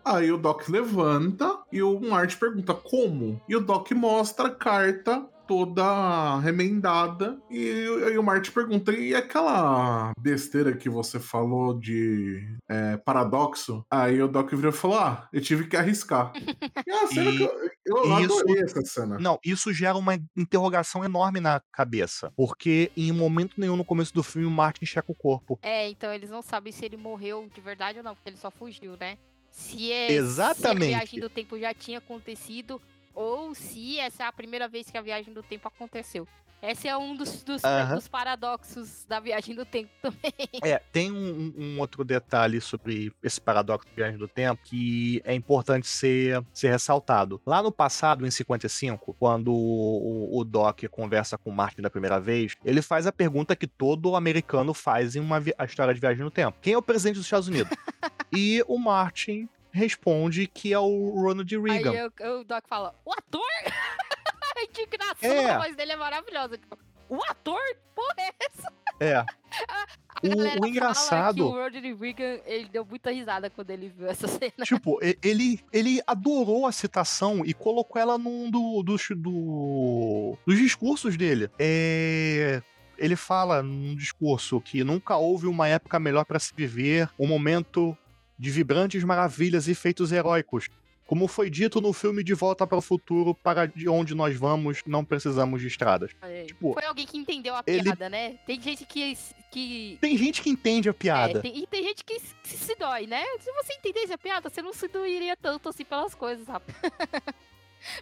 [0.03, 3.39] Aí o Doc levanta e o Marty pergunta como?
[3.47, 7.41] E o Doc mostra a carta toda remendada.
[7.49, 13.83] E aí o Marty pergunta: e aquela besteira que você falou de é, paradoxo?
[13.89, 16.31] Aí o Doc virou e falou: ah, eu tive que arriscar.
[16.85, 19.17] e é uma cena E que eu, eu isso- adorei essa cena.
[19.17, 22.31] Não, isso gera uma interrogação enorme na cabeça.
[22.35, 25.57] Porque em momento nenhum no começo do filme o Martin checa o corpo.
[25.63, 28.51] É, então eles não sabem se ele morreu de verdade ou não, porque ele só
[28.51, 29.17] fugiu, né?
[29.49, 30.89] Se, é, se a Exatamente.
[30.89, 32.79] viagem do tempo já tinha acontecido
[33.19, 36.25] ou se essa é a primeira vez que a viagem do tempo aconteceu.
[36.61, 37.95] Esse é um dos, dos, Aham.
[37.95, 40.19] dos paradoxos da viagem do tempo também.
[40.63, 45.33] É, tem um, um outro detalhe sobre esse paradoxo de viagem do tempo que é
[45.33, 47.41] importante ser, ser ressaltado.
[47.45, 52.19] Lá no passado, em 55, quando o, o Doc conversa com o Martin da primeira
[52.19, 56.23] vez, ele faz a pergunta que todo americano faz em uma a história de viagem
[56.23, 57.71] no tempo: quem é o presidente dos Estados Unidos?
[58.33, 62.11] e o Martin responde que é o Ronald Aí Reagan.
[62.19, 63.41] eu- o Doc fala, o ator?
[64.57, 65.47] a indignação É.
[65.47, 66.59] da voz dele é maravilhosa.
[67.07, 67.59] O ator?
[67.95, 68.73] Porra, é essa?
[68.99, 69.15] É.
[69.69, 69.87] A
[70.27, 74.51] O- o engraçado- o Ronald Reagan, ele deu muita risada quando ele viu essa cena.
[74.65, 81.15] Tipo, ele, ele adorou a citação e colocou ela num do, dos, do, dos discursos
[81.15, 81.49] dele.
[81.57, 82.61] É,
[82.97, 87.97] ele fala num discurso que nunca houve uma época melhor para se viver, um momento
[88.39, 90.69] de vibrantes maravilhas e feitos heróicos.
[91.05, 94.83] Como foi dito no filme De Volta para o Futuro, para de onde nós vamos,
[94.85, 96.11] não precisamos de estradas.
[96.21, 98.35] É, Tipo, Foi alguém que entendeu a ele- piada, né?
[98.45, 99.17] Tem gente que.
[99.51, 101.41] que Tem gente que entende a é, piada.
[101.41, 103.23] tem- e tem gente que se, se dói, né?
[103.39, 106.77] Se você entendesse a piada, você não se doeria tanto assim pelas coisas, rapaz.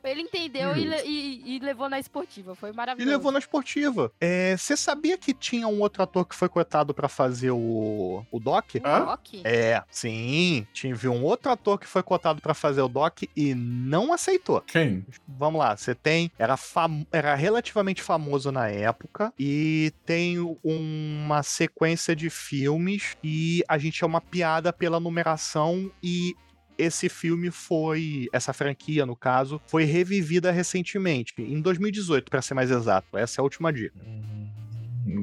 [0.04, 2.56] Ele entendeu e, le- e- e levou na esportiva.
[2.56, 3.12] Foi E maravilhoso.
[3.18, 4.12] levou na esportiva.
[4.58, 8.76] Você sabia que tinha um outro ator que foi cotado para fazer o, o Doc?
[8.76, 9.00] Um Hã?
[9.00, 9.42] rock?
[9.44, 10.66] É, sim.
[10.74, 14.62] Tive um outro ator que foi cotado pra fazer o Doc e não aceitou.
[14.62, 15.06] Quem?
[15.28, 16.32] Vamos lá, você tem.
[16.38, 23.78] Era, fam- era relativamente famoso na época e tem uma sequência de filmes e a
[23.78, 26.36] gente é uma piada pela numeração e.
[26.78, 32.70] Esse filme foi, essa franquia no caso, foi revivida recentemente, em 2018, pra ser mais
[32.70, 33.18] exato.
[33.18, 34.00] Essa é a última dica.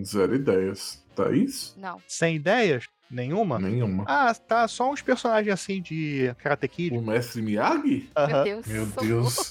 [0.05, 1.03] Zero ideias.
[1.15, 1.75] Thaís?
[1.79, 2.03] Não.
[2.09, 2.87] Sem ideias?
[3.11, 3.59] Nenhuma?
[3.61, 4.05] Nenhuma.
[4.09, 4.67] Ah, tá.
[4.67, 6.97] Só uns personagens assim de Karate Kid.
[6.97, 8.09] O mestre Miyagi?
[8.17, 8.45] Meu Aham.
[8.45, 8.67] Deus.
[8.67, 8.87] Meu.
[8.87, 9.51] Deus.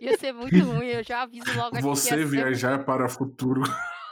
[0.00, 0.86] Ia ser muito ruim.
[0.86, 1.76] Eu já aviso logo aqui.
[1.76, 3.62] que Você viajar para o futuro.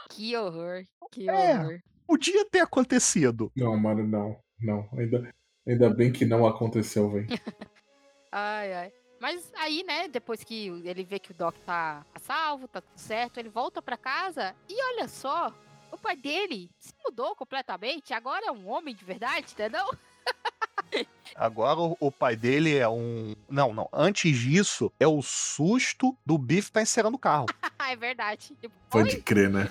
[0.09, 0.81] Que horror.
[1.11, 1.59] Que É.
[1.59, 1.79] horror.
[2.07, 3.51] Podia ter acontecido.
[3.55, 4.37] Não, mano, não.
[4.59, 4.89] Não.
[4.97, 5.31] Ainda,
[5.71, 7.27] ainda bem que não aconteceu, velho.
[8.33, 8.93] Ai, ai.
[9.19, 13.39] Mas aí, né, depois que ele vê que o Doc tá salvo, tá tudo certo,
[13.39, 15.53] ele volta pra casa e olha só,
[15.91, 19.85] o pai dele se mudou completamente, agora é um homem de verdade, entendeu?
[21.35, 23.33] Agora o, o pai dele é um.
[23.49, 23.87] Não, não.
[23.93, 27.45] Antes disso, é o susto do Biff tá encerando o carro.
[27.89, 28.53] é verdade.
[28.59, 29.21] Tipo, Pode oi?
[29.21, 29.69] crer, né?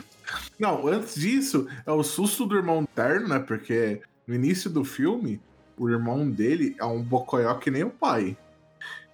[0.59, 3.39] Não, antes disso, é o susto do irmão terno, né?
[3.39, 5.41] Porque no início do filme,
[5.81, 8.37] o irmão dele é um bocoió que nem o pai.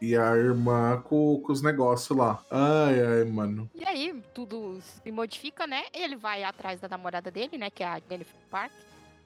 [0.02, 2.42] E a irmã com, com os negócios lá.
[2.50, 3.70] Ai, ai, mano.
[3.74, 5.84] E aí, tudo se modifica, né?
[5.94, 8.72] Ele vai atrás da namorada dele, né, que é a Jennifer Park.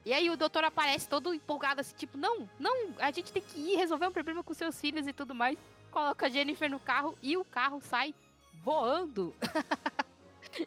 [0.05, 3.59] E aí o doutor aparece todo empolgado, assim, tipo, não, não, a gente tem que
[3.59, 5.57] ir resolver um problema com seus filhos e tudo mais.
[5.91, 8.13] Coloca a Jennifer no carro e o carro sai
[8.63, 9.33] voando.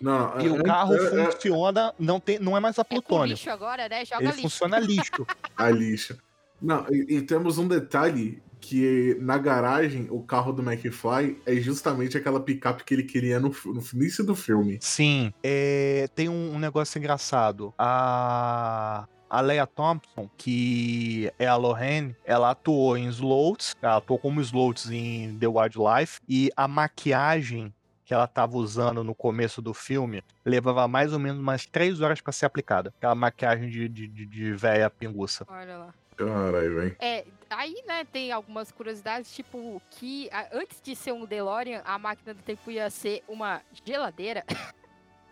[0.00, 2.84] Não, E o é- carro é- é- funciona, não, tem, não é mais a É
[2.84, 3.32] plutônio.
[3.34, 4.04] lixo agora, né?
[4.04, 4.42] Joga Ele lixo.
[4.42, 5.26] funciona lixo.
[5.56, 6.18] a lixa.
[6.64, 12.16] Não, e, e temos um detalhe que na garagem o carro do McFly é justamente
[12.16, 14.78] aquela picape que ele queria no, no início do filme.
[14.80, 15.34] Sim.
[15.42, 17.74] É, tem um, um negócio engraçado.
[17.78, 19.06] A.
[19.28, 24.88] A Leia Thompson, que é a Lorraine, ela atuou em Sloats, ela atuou como Sloats
[24.92, 30.86] em The Wildlife, e a maquiagem que ela tava usando no começo do filme levava
[30.86, 32.92] mais ou menos umas três horas pra ser aplicada.
[32.96, 35.44] Aquela maquiagem de, de, de, de véia pinguça.
[35.48, 35.94] Olha lá.
[36.16, 36.96] Caralho, velho.
[37.00, 41.98] É, aí, né, tem algumas curiosidades, tipo, que a- antes de ser um DeLorean, a
[41.98, 44.44] máquina do tempo ia ser uma geladeira.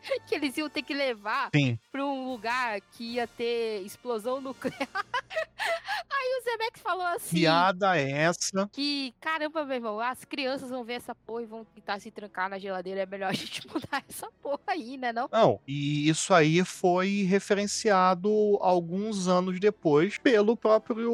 [0.27, 1.79] que eles iam ter que levar Sim.
[1.91, 4.89] pra um lugar que ia ter explosão nuclear.
[6.23, 7.37] Aí o Zemeckis falou assim.
[7.37, 8.69] Piada é essa.
[8.73, 12.49] Que, caramba, meu irmão, as crianças vão ver essa porra e vão tentar se trancar
[12.49, 13.01] na geladeira.
[13.01, 15.13] É melhor a gente mudar essa porra aí, né?
[15.13, 15.29] Não?
[15.33, 18.31] Não, e isso aí foi referenciado
[18.61, 21.13] alguns anos depois pelo próprio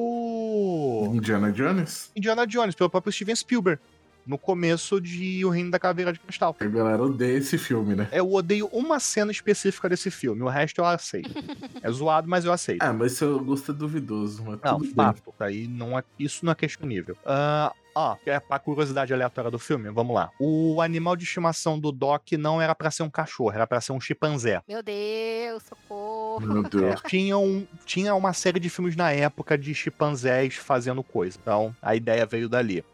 [1.14, 2.10] Indiana Jones?
[2.14, 3.80] Indiana Jones, pelo próprio Steven Spielberg.
[4.28, 6.54] No começo de O Reino da Caveira de Cristal.
[6.60, 8.08] A galera odeia esse filme, né?
[8.12, 11.30] Eu odeio uma cena específica desse filme, o resto eu aceito.
[11.80, 12.82] É zoado, mas eu aceito.
[12.82, 14.94] Ah, mas seu gosto é duvidoso, mas Não, tudo bem.
[14.94, 15.22] fato.
[15.38, 17.16] Aí não é, isso não é questionível.
[17.24, 20.28] Ah, ó, é pra curiosidade aleatória do filme, vamos lá.
[20.40, 23.92] O animal de estimação do Doc não era pra ser um cachorro, era pra ser
[23.92, 24.60] um chimpanzé.
[24.68, 26.40] Meu Deus, socorro.
[26.40, 27.00] Meu Deus.
[27.04, 31.38] É, tinha, um, tinha uma série de filmes na época de chimpanzés fazendo coisa.
[31.40, 32.84] Então, a ideia veio dali.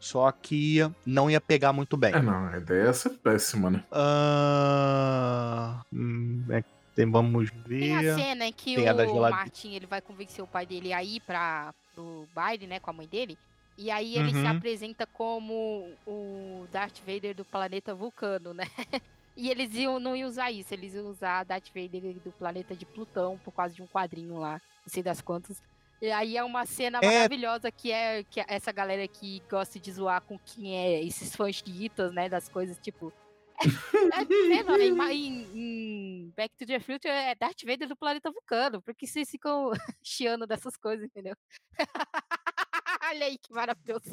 [0.00, 2.14] Só que não ia pegar muito bem.
[2.14, 3.84] É, não, a ideia é essa péssima, né?
[3.92, 6.62] Ah, hum, é,
[6.94, 8.14] tem- vamos Tem a ver.
[8.16, 11.20] cena em que Tem o gelade- Martin ele vai convencer o pai dele a ir
[11.20, 13.36] pra, pro baile, né, com a mãe dele.
[13.78, 14.48] E aí ele se Uhum.
[14.50, 18.64] apresenta como o Darth Vader do planeta Vulcano, né?
[19.36, 22.84] E eles iam, não iam usar isso, eles iam usar Darth Vader do planeta de
[22.84, 25.56] Plutão, por causa de um quadrinho lá, não sei das quantas.
[26.00, 27.06] E aí é uma cena É.
[27.06, 31.34] maravilhosa que é que é essa galera que gosta de zoar com quem é esses
[31.36, 33.12] fãs chiitas, né, das coisas, tipo...
[33.62, 34.74] É, é, não,
[35.12, 39.70] em, em Back to the Future é Darth Vader do planeta Vulcano, porque vocês ficam
[40.02, 41.34] chiando dessas coisas, entendeu?
[43.04, 44.10] Olha aí que maravilhoso.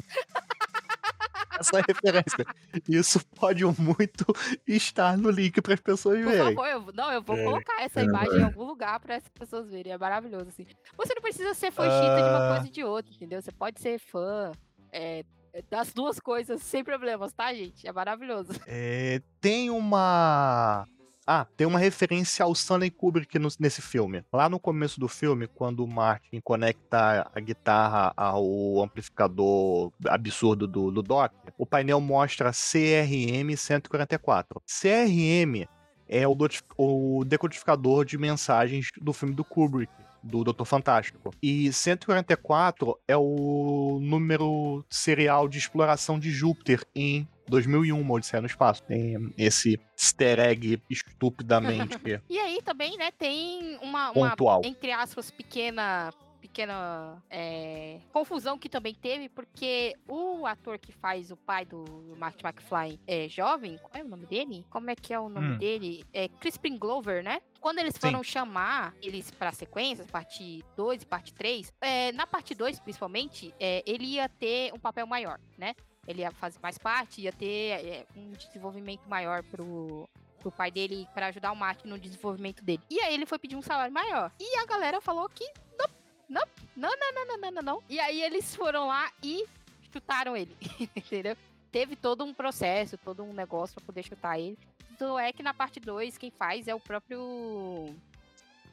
[1.58, 2.46] Essa referência.
[2.88, 4.24] Isso pode muito
[4.66, 6.54] estar no link para as pessoas Por verem.
[6.54, 8.44] favor, eu, não, eu vou É, colocar essa é, imagem em é.
[8.44, 9.92] algum lugar para as pessoas verem.
[9.92, 10.66] É maravilhoso, assim.
[10.96, 12.52] Você não precisa ser fã chita de uma Ah.
[12.54, 13.40] coisa e de outra, entendeu?
[13.42, 14.52] Você pode ser fã
[14.92, 15.24] é,
[15.70, 17.86] das duas coisas sem problemas, tá, gente?
[17.86, 18.52] É maravilhoso.
[18.66, 20.86] É, tem uma.
[21.30, 24.24] Ah, tem uma referência ao Stanley Kubrick no- nesse filme.
[24.32, 30.90] Lá no começo do filme, quando o Martin conecta a guitarra ao amplificador absurdo do,
[30.90, 34.62] do Doc, o painel mostra CRM 144.
[34.66, 35.68] CRM
[36.08, 36.34] é o,
[36.78, 41.30] o decodificador de mensagens do filme do Kubrick, do Doutor Fantástico.
[41.42, 48.46] E 144 é o número serial de exploração de Júpiter em 2001, uma Odisseia no
[48.46, 48.82] Espaço.
[48.84, 51.96] Tem esse easter egg estupidamente
[52.28, 54.62] E aí também, né, tem uma, uma pontual.
[54.64, 61.36] entre aspas, pequena pequena é, confusão que também teve, porque o ator que faz o
[61.36, 61.84] pai do
[62.16, 64.64] Martin McFly é jovem, qual é o nome dele?
[64.70, 65.58] Como é que é o nome Hum.
[65.58, 66.04] dele?
[66.12, 67.40] É Crispin Glover, né?
[67.60, 68.00] Quando eles Sim.
[68.00, 73.52] foram chamar eles pra sequência, parte 2 e parte 3, é, na parte 2, principalmente,
[73.58, 75.74] é, ele ia ter um papel maior, né?
[76.08, 80.08] ele ia fazer mais parte, ia ter é, um desenvolvimento maior pro,
[80.40, 82.82] pro pai dele para ajudar o Mark no desenvolvimento dele.
[82.88, 84.32] E aí ele foi pedir um salário maior.
[84.40, 85.44] E a galera falou que
[85.78, 85.86] não,
[86.26, 86.42] não,
[86.74, 87.82] não, não, não, não, não, não.
[87.90, 89.44] E aí eles foram lá e
[89.92, 90.56] chutaram ele,
[90.96, 91.36] entendeu?
[91.70, 94.58] Teve todo um processo, todo um negócio para poder chutar ele.
[94.90, 97.94] Então é que na parte 2 quem faz é o próprio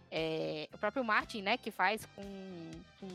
[0.09, 2.71] é, o próprio Martin, né, que faz com,
[3.01, 3.07] com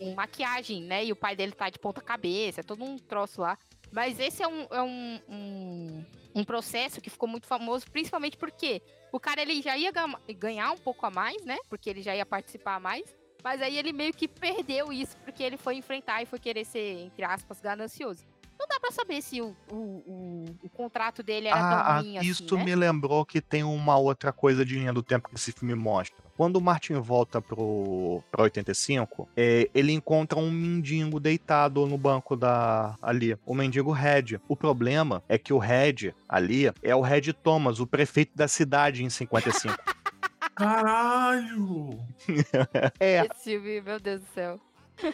[0.00, 3.42] com maquiagem, né, e o pai dele tá de ponta cabeça, é todo um troço
[3.42, 3.58] lá.
[3.92, 6.04] Mas esse é um, é um, um,
[6.36, 8.80] um processo que ficou muito famoso, principalmente porque
[9.12, 9.92] o cara ele já ia
[10.38, 13.92] ganhar um pouco a mais, né, porque ele já ia participar mais, mas aí ele
[13.92, 18.24] meio que perdeu isso, porque ele foi enfrentar e foi querer ser, entre aspas, ganancioso.
[18.58, 22.18] Não dá pra saber se o, o, o, o contrato dele era Ah, tão ruim
[22.18, 22.64] isso assim, né?
[22.64, 26.22] me lembrou que tem uma outra coisa de linha do tempo que esse filme mostra.
[26.40, 32.34] Quando o Martin volta pro, pra 85, é, ele encontra um mendigo deitado no banco
[32.34, 34.40] da ali, o mendigo Red.
[34.48, 39.04] O problema é que o Red ali é o Red Thomas, o prefeito da cidade
[39.04, 39.76] em 55.
[40.56, 41.90] Caralho!
[42.98, 44.58] é, Esse filme, meu Deus do céu.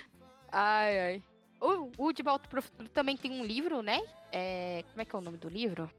[0.52, 1.22] ai, ai.
[1.60, 4.00] O, o De Volta pro Futuro também tem um livro, né?
[4.30, 5.90] É, como é que é o nome do livro?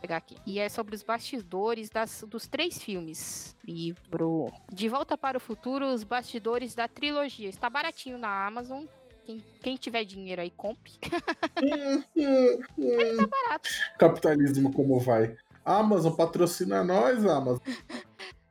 [0.00, 0.36] Pegar aqui.
[0.46, 3.56] E é sobre os bastidores das, dos três filmes.
[3.64, 4.52] Livro.
[4.72, 7.48] De Volta para o Futuro, os bastidores da trilogia.
[7.48, 8.84] Está baratinho na Amazon.
[9.24, 10.92] Quem, quem tiver dinheiro aí, compre.
[13.16, 13.68] tá barato.
[13.98, 15.36] Capitalismo como vai?
[15.64, 17.58] Amazon patrocina nós, Amazon.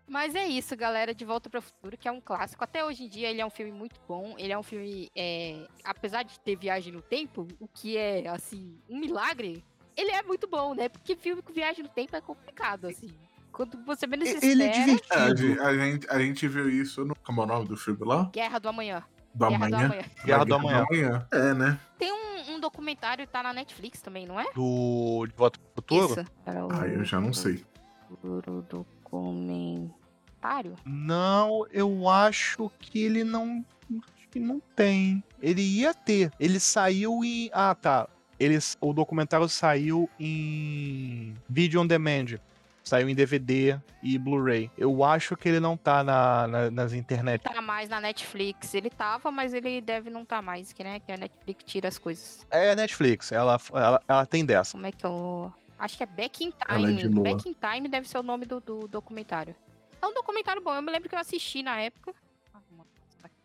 [0.07, 2.63] Mas é isso, galera, De Volta para o Futuro, que é um clássico.
[2.63, 4.35] Até hoje em dia ele é um filme muito bom.
[4.37, 8.79] Ele é um filme, é, apesar de ter viagem no tempo, o que é, assim,
[8.89, 9.63] um milagre,
[9.97, 10.87] ele é muito bom, né?
[10.87, 13.09] Porque filme com viagem no tempo é complicado, assim.
[13.51, 15.37] Quando você menos espera, ele é É, a, divertido.
[15.37, 17.15] gente, a, gente, a gente viu isso no.
[17.15, 18.29] Como é o nome do filme lá?
[18.31, 19.03] Guerra do Amanhã.
[19.33, 19.85] Do Guerra do amanhã.
[19.85, 20.03] Amanhã.
[20.25, 21.27] Guerra do Da Amanhã.
[21.31, 21.79] É, né?
[21.97, 24.45] Tem um, um documentário, tá na Netflix também, não é?
[24.53, 26.21] Do De Volta pro Futuro?
[26.21, 26.31] Isso.
[26.45, 27.65] Ah, eu já não sei.
[28.07, 30.75] Futuro documentário.
[30.85, 33.65] Não, eu acho que ele não.
[33.91, 35.23] Acho que que não tem.
[35.41, 36.31] Ele ia ter.
[36.39, 37.49] Ele saiu em.
[37.53, 38.07] Ah, tá.
[38.39, 42.39] Eles, o documentário saiu em vídeo on demand.
[42.83, 44.71] Saiu em DVD e Blu-ray.
[44.77, 47.41] Eu acho que ele não tá na, na- nas internet.
[47.41, 48.73] Tá mais na Netflix.
[48.73, 51.01] Ele tava, mas ele deve não tá mais, que, né?
[51.01, 52.47] Que a Netflix tira as coisas.
[52.49, 54.71] É a Netflix, ela, ela, ela tem dessa.
[54.71, 55.51] Como é que eu.
[55.77, 57.09] Acho que é Back in é Time.
[57.09, 57.23] boa.
[57.35, 59.53] Back in Time deve ser o nome do, do documentário.
[60.01, 60.73] É um documentário bom.
[60.73, 62.13] Eu me lembro que eu assisti na época.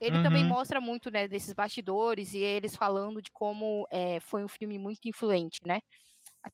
[0.03, 0.47] Ele também Uhum.
[0.47, 5.09] mostra muito, né, desses bastidores e eles falando de como é, foi um filme muito
[5.09, 5.81] influente, né?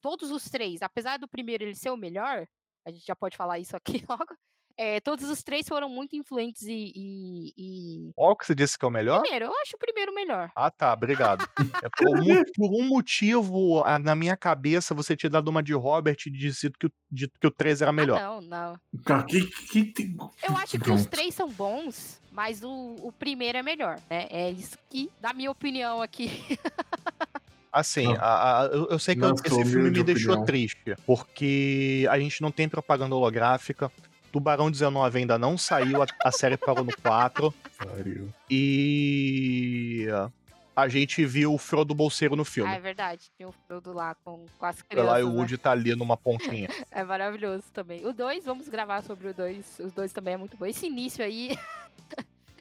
[0.00, 2.46] Todos os três, apesar do primeiro ele ser o melhor,
[2.86, 4.36] a gente já pode falar isso aqui logo.
[4.78, 8.84] É, todos os três foram muito influentes e, e, e- Qual que você disse que
[8.84, 9.20] é o melhor?
[9.20, 10.50] Primeiro, eu acho o primeiro melhor.
[10.54, 11.46] Ah, tá, obrigado.
[11.82, 15.72] É por, um, por um motivo, ah, na minha cabeça, você tinha dado uma de
[15.74, 18.18] Robert e dito que, o- dito que o 3 era melhor.
[18.18, 18.80] Ah, não, não.
[19.04, 23.58] Cara, que, que tem- Eu acho que os três são bons, mas o, o primeiro
[23.58, 24.26] é melhor, né?
[24.30, 26.30] É isso que, na minha opinião aqui.
[27.70, 28.22] Assim, Ah.
[28.24, 30.44] a- a- eu, eu sei que Na esse filme me deixou opinião.
[30.46, 33.92] triste, porque a gente não tem propaganda holográfica.
[34.32, 37.52] Tubarão 19 ainda não saiu, a, a série parou no 4.
[37.78, 38.28] Pariu.
[38.50, 40.06] E
[40.76, 42.72] a gente viu o Frodo Bolseiro no Ah, filme.
[42.74, 43.30] é verdade.
[43.36, 45.20] Tem o Frodo lá com, com as Lá crianças.
[45.20, 45.34] e o né?
[45.38, 46.68] Woody tá ali numa pontinha.
[46.90, 48.04] É maravilhoso também.
[48.06, 49.80] O 2, vamos gravar sobre o 2.
[49.80, 50.66] Os dois também é muito bom.
[50.66, 51.56] Esse início aí.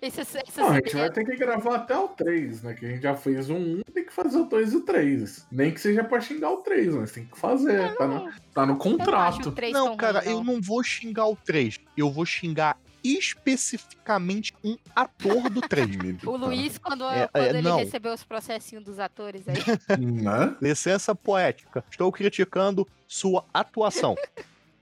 [0.02, 2.74] esse, esse, esse- Não, a gente vai ter que gravar até o 3, né?
[2.74, 5.48] Que a gente já fez o 1, tem que fazer o 2 e o 3.
[5.52, 7.96] Nem que seja pra xingar o 3, mas tem que fazer.
[7.96, 9.50] Tá no, tá no não contrato.
[9.50, 11.80] o 3 Não, tão cara, ruim, eu não vou xingar o 3.
[11.96, 15.88] Eu vou xingar especificamente um ator do 3.
[16.26, 17.78] O Luiz, quando, É, quando é, ele não.
[17.78, 19.56] recebeu os processinhos dos atores aí.
[19.98, 20.56] Né?
[20.62, 21.84] Licença poética.
[21.90, 24.16] Estou criticando sua atuação,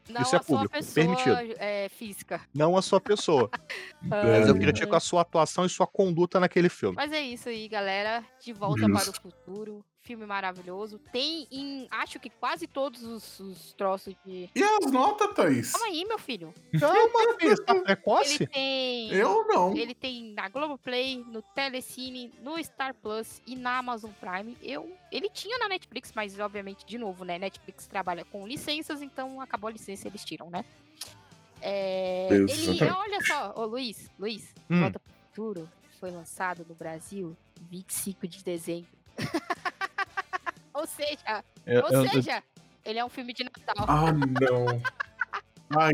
[0.10, 1.56] Não Isso é a sua público, pessoa permitido.
[1.60, 2.42] é, física.
[2.54, 3.50] não a sua pessoa.
[3.52, 3.58] É.
[4.40, 6.96] Mas eu critico a sua atuação e sua conduta naquele filme.
[6.96, 8.24] Mas é isso aí, galera.
[8.40, 9.12] De volta Justo.
[9.12, 9.86] para o futuro.
[10.06, 11.00] Filme maravilhoso.
[11.12, 14.48] Tem em, acho que quase todos os, os troços de.
[14.56, 15.72] E as notas, Thaís?
[15.72, 16.54] Calma aí, meu filho.
[16.80, 18.46] Calma, filho, tá Ele precoce?
[18.48, 19.10] tem.
[19.12, 19.76] Eu não.
[19.76, 24.56] Ele tem na Globoplay, no Telecine, no Star Plus e na Amazon Prime.
[24.62, 27.40] Eu, ele tinha na Netflix, mas obviamente, de novo, né?
[27.40, 30.64] Netflix trabalha com licenças, então acabou a licença eles tiram, né?
[31.62, 32.84] É, ele, Exatamente.
[32.84, 34.82] olha só, ô Luiz, Luiz, Hum.
[34.82, 37.36] Volta pro Futuro foi lançado no Brasil
[37.72, 38.88] 25 de dezembro.
[40.76, 42.44] ou seja, Eu- ou eu- seja,
[42.84, 43.86] ele é um filme de Natal.
[43.88, 44.82] Ah, não.
[45.76, 45.94] Ai.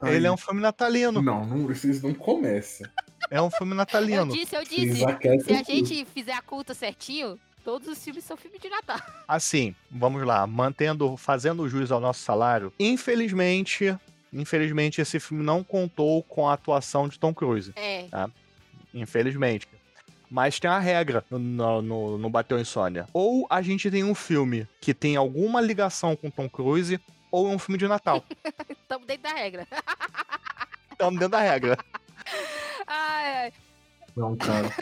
[0.00, 0.14] ai.
[0.14, 1.22] ele é um filme natalino.
[1.22, 2.88] Não, não, vocês não começam.
[3.30, 4.32] É um filme eu natalino.
[4.32, 4.96] disse, eu disse.
[5.44, 9.00] Se a gente fizer a conta certinho, todos os filmes são filme de Natal.
[9.26, 12.72] Assim, vamos lá, mantendo, fazendo jus ao nosso salário.
[12.78, 13.96] Infelizmente,
[14.32, 17.72] infelizmente esse filme não contou com a atuação de Tom Cruise.
[17.74, 18.06] É,
[18.94, 19.66] Infelizmente.
[20.30, 23.06] Mas tem a regra no, no, no Bateu Insônia.
[23.12, 27.00] Ou a gente tem um filme que tem alguma ligação com Tom Cruise,
[27.30, 28.24] ou é um filme de Natal.
[28.70, 29.66] estamos dentro da regra.
[30.92, 31.76] Estamos dentro da regra.
[32.86, 33.52] Ai, ai.
[34.16, 34.72] Não, cara.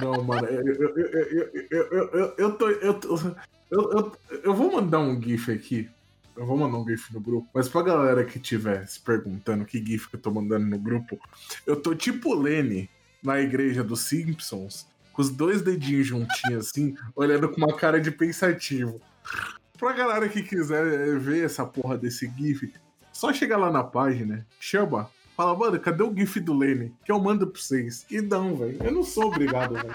[0.00, 0.44] Não, mano.
[0.48, 2.68] Eu, eu, eu, eu, eu, eu, eu, eu tô.
[2.68, 3.16] Eu, tô-
[3.70, 4.12] eu, eu,
[4.42, 5.88] eu vou mandar um GIF aqui.
[6.36, 7.48] Eu vou mandar um GIF no grupo.
[7.54, 11.16] Mas pra galera que estiver se perguntando que GIF que eu tô mandando no grupo,
[11.64, 12.90] eu tô tipo o Lenny
[13.22, 18.10] na igreja dos Simpsons, com os dois dedinhos juntinhos assim, olhando com uma cara de
[18.10, 19.00] pensativo.
[19.78, 22.72] Pra galera que quiser eh, ver essa porra desse GIF,
[23.12, 26.94] só chegar lá na página, chama, fala, mano, cadê o GIF do Lenny?
[27.04, 28.06] Que eu mando pra vocês.
[28.10, 28.82] E não, velho.
[28.82, 29.94] Eu não sou obrigado, velho.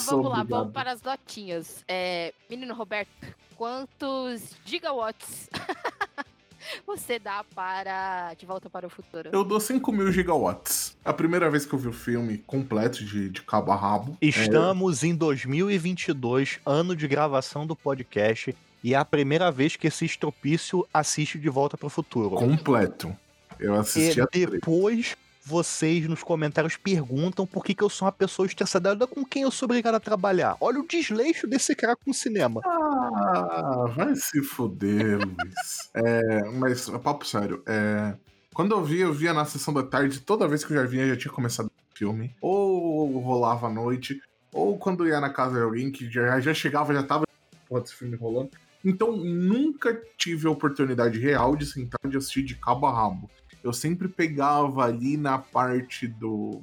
[0.00, 0.48] Sou vamos lá, obrigado.
[0.48, 1.84] vamos para as notinhas.
[1.86, 3.10] É, menino Roberto,
[3.54, 5.50] quantos gigawatts
[6.86, 9.30] você dá para De Volta para o Futuro?
[9.32, 10.87] Eu dou 5 mil gigawatts.
[11.08, 14.18] A primeira vez que eu vi o filme completo de, de cabo a rabo.
[14.20, 18.54] Estamos em 2022, ano de gravação do podcast,
[18.84, 22.36] e é a primeira vez que esse estropício assiste De Volta para o Futuro.
[22.36, 23.16] é, completo.
[23.58, 28.12] Eu assisti E a depois vocês nos comentários perguntam por que, que eu sou uma
[28.12, 29.06] pessoa estressada.
[29.06, 30.58] Com quem eu sou obrigado a trabalhar.
[30.60, 32.60] Olha o desleixo desse cara com o cinema.
[32.66, 35.90] Ah, vai se fuder, Luiz.
[35.94, 38.12] É, mas, papo sério, é,
[38.58, 41.06] quando eu via, eu via na sessão da tarde, toda vez que eu já vinha,
[41.06, 42.34] já tinha começado o filme.
[42.40, 44.20] Ou rolava à noite,
[44.52, 47.24] ou quando ia na casa de alguém que já, já chegava, já tava
[47.68, 48.50] porra desse filme rolando.
[48.84, 53.30] Então, nunca tive a oportunidade real de sentar e assistir de cabo a rabo.
[53.62, 56.60] Eu sempre pegava ali na parte do.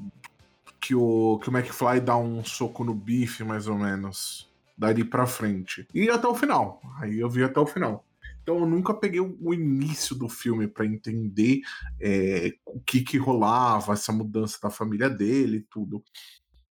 [0.81, 5.25] Que o, que o McFly dá um soco no bife, mais ou menos dali pra
[5.25, 5.87] frente.
[5.93, 6.81] E até o final.
[6.99, 8.03] Aí eu vi até o final.
[8.45, 11.61] Então eu nunca peguei o início do filme pra entender
[11.99, 16.03] é, o que que rolava, essa mudança da família dele e tudo.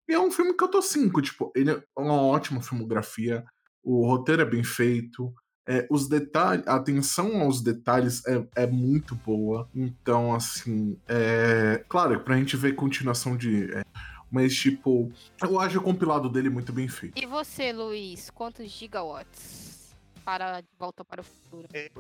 [0.07, 3.43] E é um filme que eu tô cinco, tipo, ele é uma ótima filmografia,
[3.83, 5.33] o roteiro é bem feito,
[5.67, 9.67] é, os detalhes, a atenção aos detalhes é, é muito boa.
[9.73, 11.83] Então, assim, é.
[11.89, 13.73] Claro, pra gente ver continuação de.
[13.73, 13.83] É,
[14.29, 15.11] mas, tipo,
[15.41, 17.17] eu acho o compilado dele muito bem feito.
[17.17, 19.72] E você, Luiz, quantos gigawatts
[20.23, 21.67] para Volta para o Futuro?
[21.73, 21.91] É,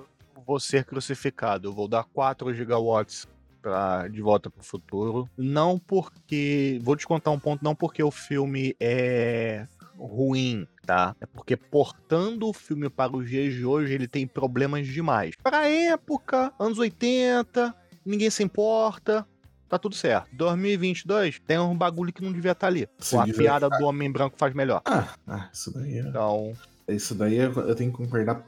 [0.45, 1.67] vou ser crucificado.
[1.67, 3.27] Eu vou dar 4 gigawatts
[3.61, 5.29] pra De Volta para o Futuro.
[5.37, 6.79] Não porque.
[6.83, 9.65] Vou te contar um ponto, não porque o filme é
[9.97, 11.15] ruim, tá?
[11.21, 15.35] É porque portando o filme para os dias de hoje, ele tem problemas demais.
[15.41, 17.73] Pra época, anos 80,
[18.05, 19.25] ninguém se importa,
[19.69, 20.29] tá tudo certo.
[20.33, 22.87] 2022 tem um bagulho que não devia estar tá ali.
[22.99, 24.81] Sim, a piada do homem branco faz melhor.
[24.85, 26.01] Ah, ah, isso daí é.
[26.01, 26.53] Então.
[26.87, 28.45] Isso daí eu tenho que concordar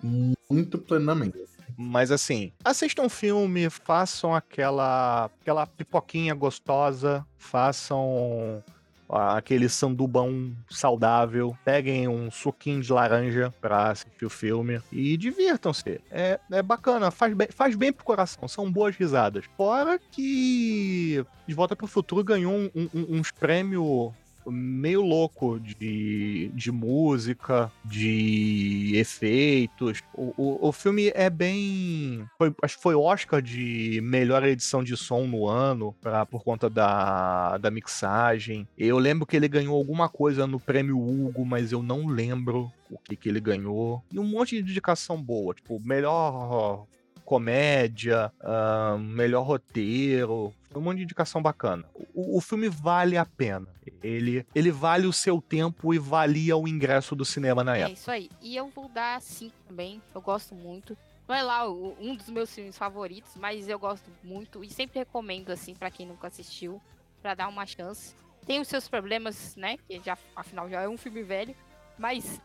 [0.50, 1.38] muito plenamente.
[1.78, 8.64] Mas assim, assistam um filme, façam aquela aquela pipoquinha gostosa, façam
[9.10, 16.02] aquele sandubão saudável, peguem um suquinho de laranja pra assistir o filme e divirtam-se.
[16.10, 19.46] É, é bacana, faz bem, faz bem pro coração, são boas risadas.
[19.56, 24.12] Fora que De Volta pro Futuro ganhou um, um, uns prêmios
[24.48, 30.02] meio louco de, de música, de efeitos.
[30.14, 32.26] O, o, o filme é bem.
[32.38, 36.70] Foi, acho que foi Oscar de melhor edição de som no ano, pra, por conta
[36.70, 38.68] da, da mixagem.
[38.78, 42.98] Eu lembro que ele ganhou alguma coisa no prêmio Hugo, mas eu não lembro o
[42.98, 44.04] que, que ele ganhou.
[44.12, 46.86] E um monte de dedicação boa, tipo, melhor
[47.26, 51.86] comédia, uh, melhor roteiro, um monte de indicação bacana.
[52.14, 53.68] O, o, filme vale a pena.
[54.04, 57.92] Ele, ele vale o seu tempo e valia o ingresso do cinema na é época.
[57.92, 58.30] É isso aí.
[58.42, 60.02] E eu vou dar sim também.
[60.14, 60.98] Eu gosto muito.
[61.28, 65.52] Não é lá um dos meus filmes favoritos, mas eu gosto muito e sempre recomendo
[65.52, 66.80] assim para quem nunca assistiu,
[67.22, 68.16] para dar uma chance.
[68.46, 69.78] Tem os seus problemas, né?
[69.78, 71.56] Que já afinal já é um filme velho,
[71.98, 72.40] mas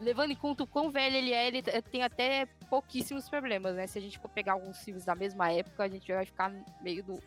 [0.00, 3.86] levando em conta o quão velho ele é, ele tem até pouquíssimos problemas, né?
[3.86, 7.02] Se a gente for pegar alguns filmes da mesma época, a gente vai ficar meio
[7.02, 7.18] do,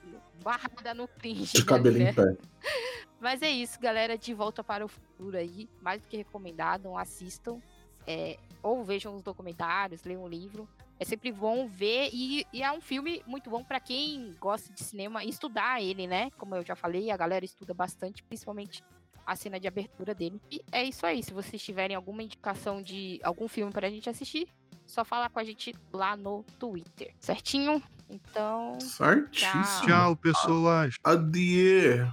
[0.43, 1.53] barrada no cringe.
[1.53, 2.09] De cabelo né?
[2.09, 2.37] em pé.
[3.19, 4.17] Mas é isso, galera.
[4.17, 5.69] De volta para o futuro aí.
[5.81, 7.59] Mais do que recomendado, assistam.
[8.07, 10.67] É, ou vejam os documentários, leiam o livro.
[10.99, 14.83] É sempre bom ver e, e é um filme muito bom para quem gosta de
[14.83, 16.29] cinema estudar ele, né?
[16.31, 18.83] Como eu já falei, a galera estuda bastante, principalmente
[19.29, 20.41] a cena de abertura dele.
[20.51, 21.21] E é isso aí.
[21.21, 24.47] Se vocês tiverem alguma indicação de algum filme pra gente assistir,
[24.85, 27.13] só falar com a gente lá no Twitter.
[27.19, 27.81] Certinho?
[28.09, 28.79] Então.
[28.79, 29.63] Certíssimo.
[29.63, 30.95] Tchau, tchau pessoas.
[31.03, 32.07] Adieu.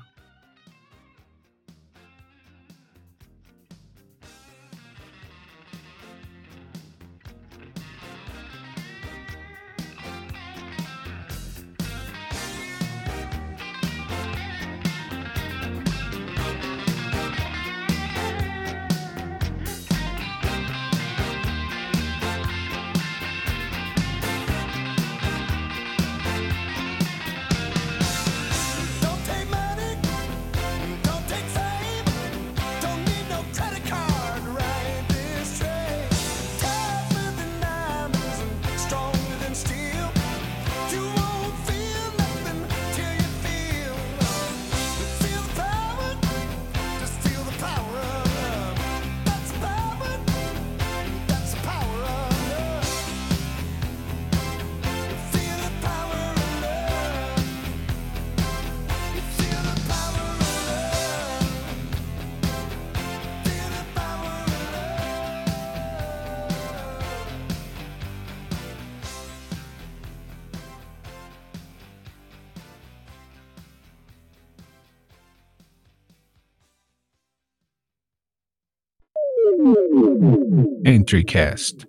[80.87, 81.85] EntriCast.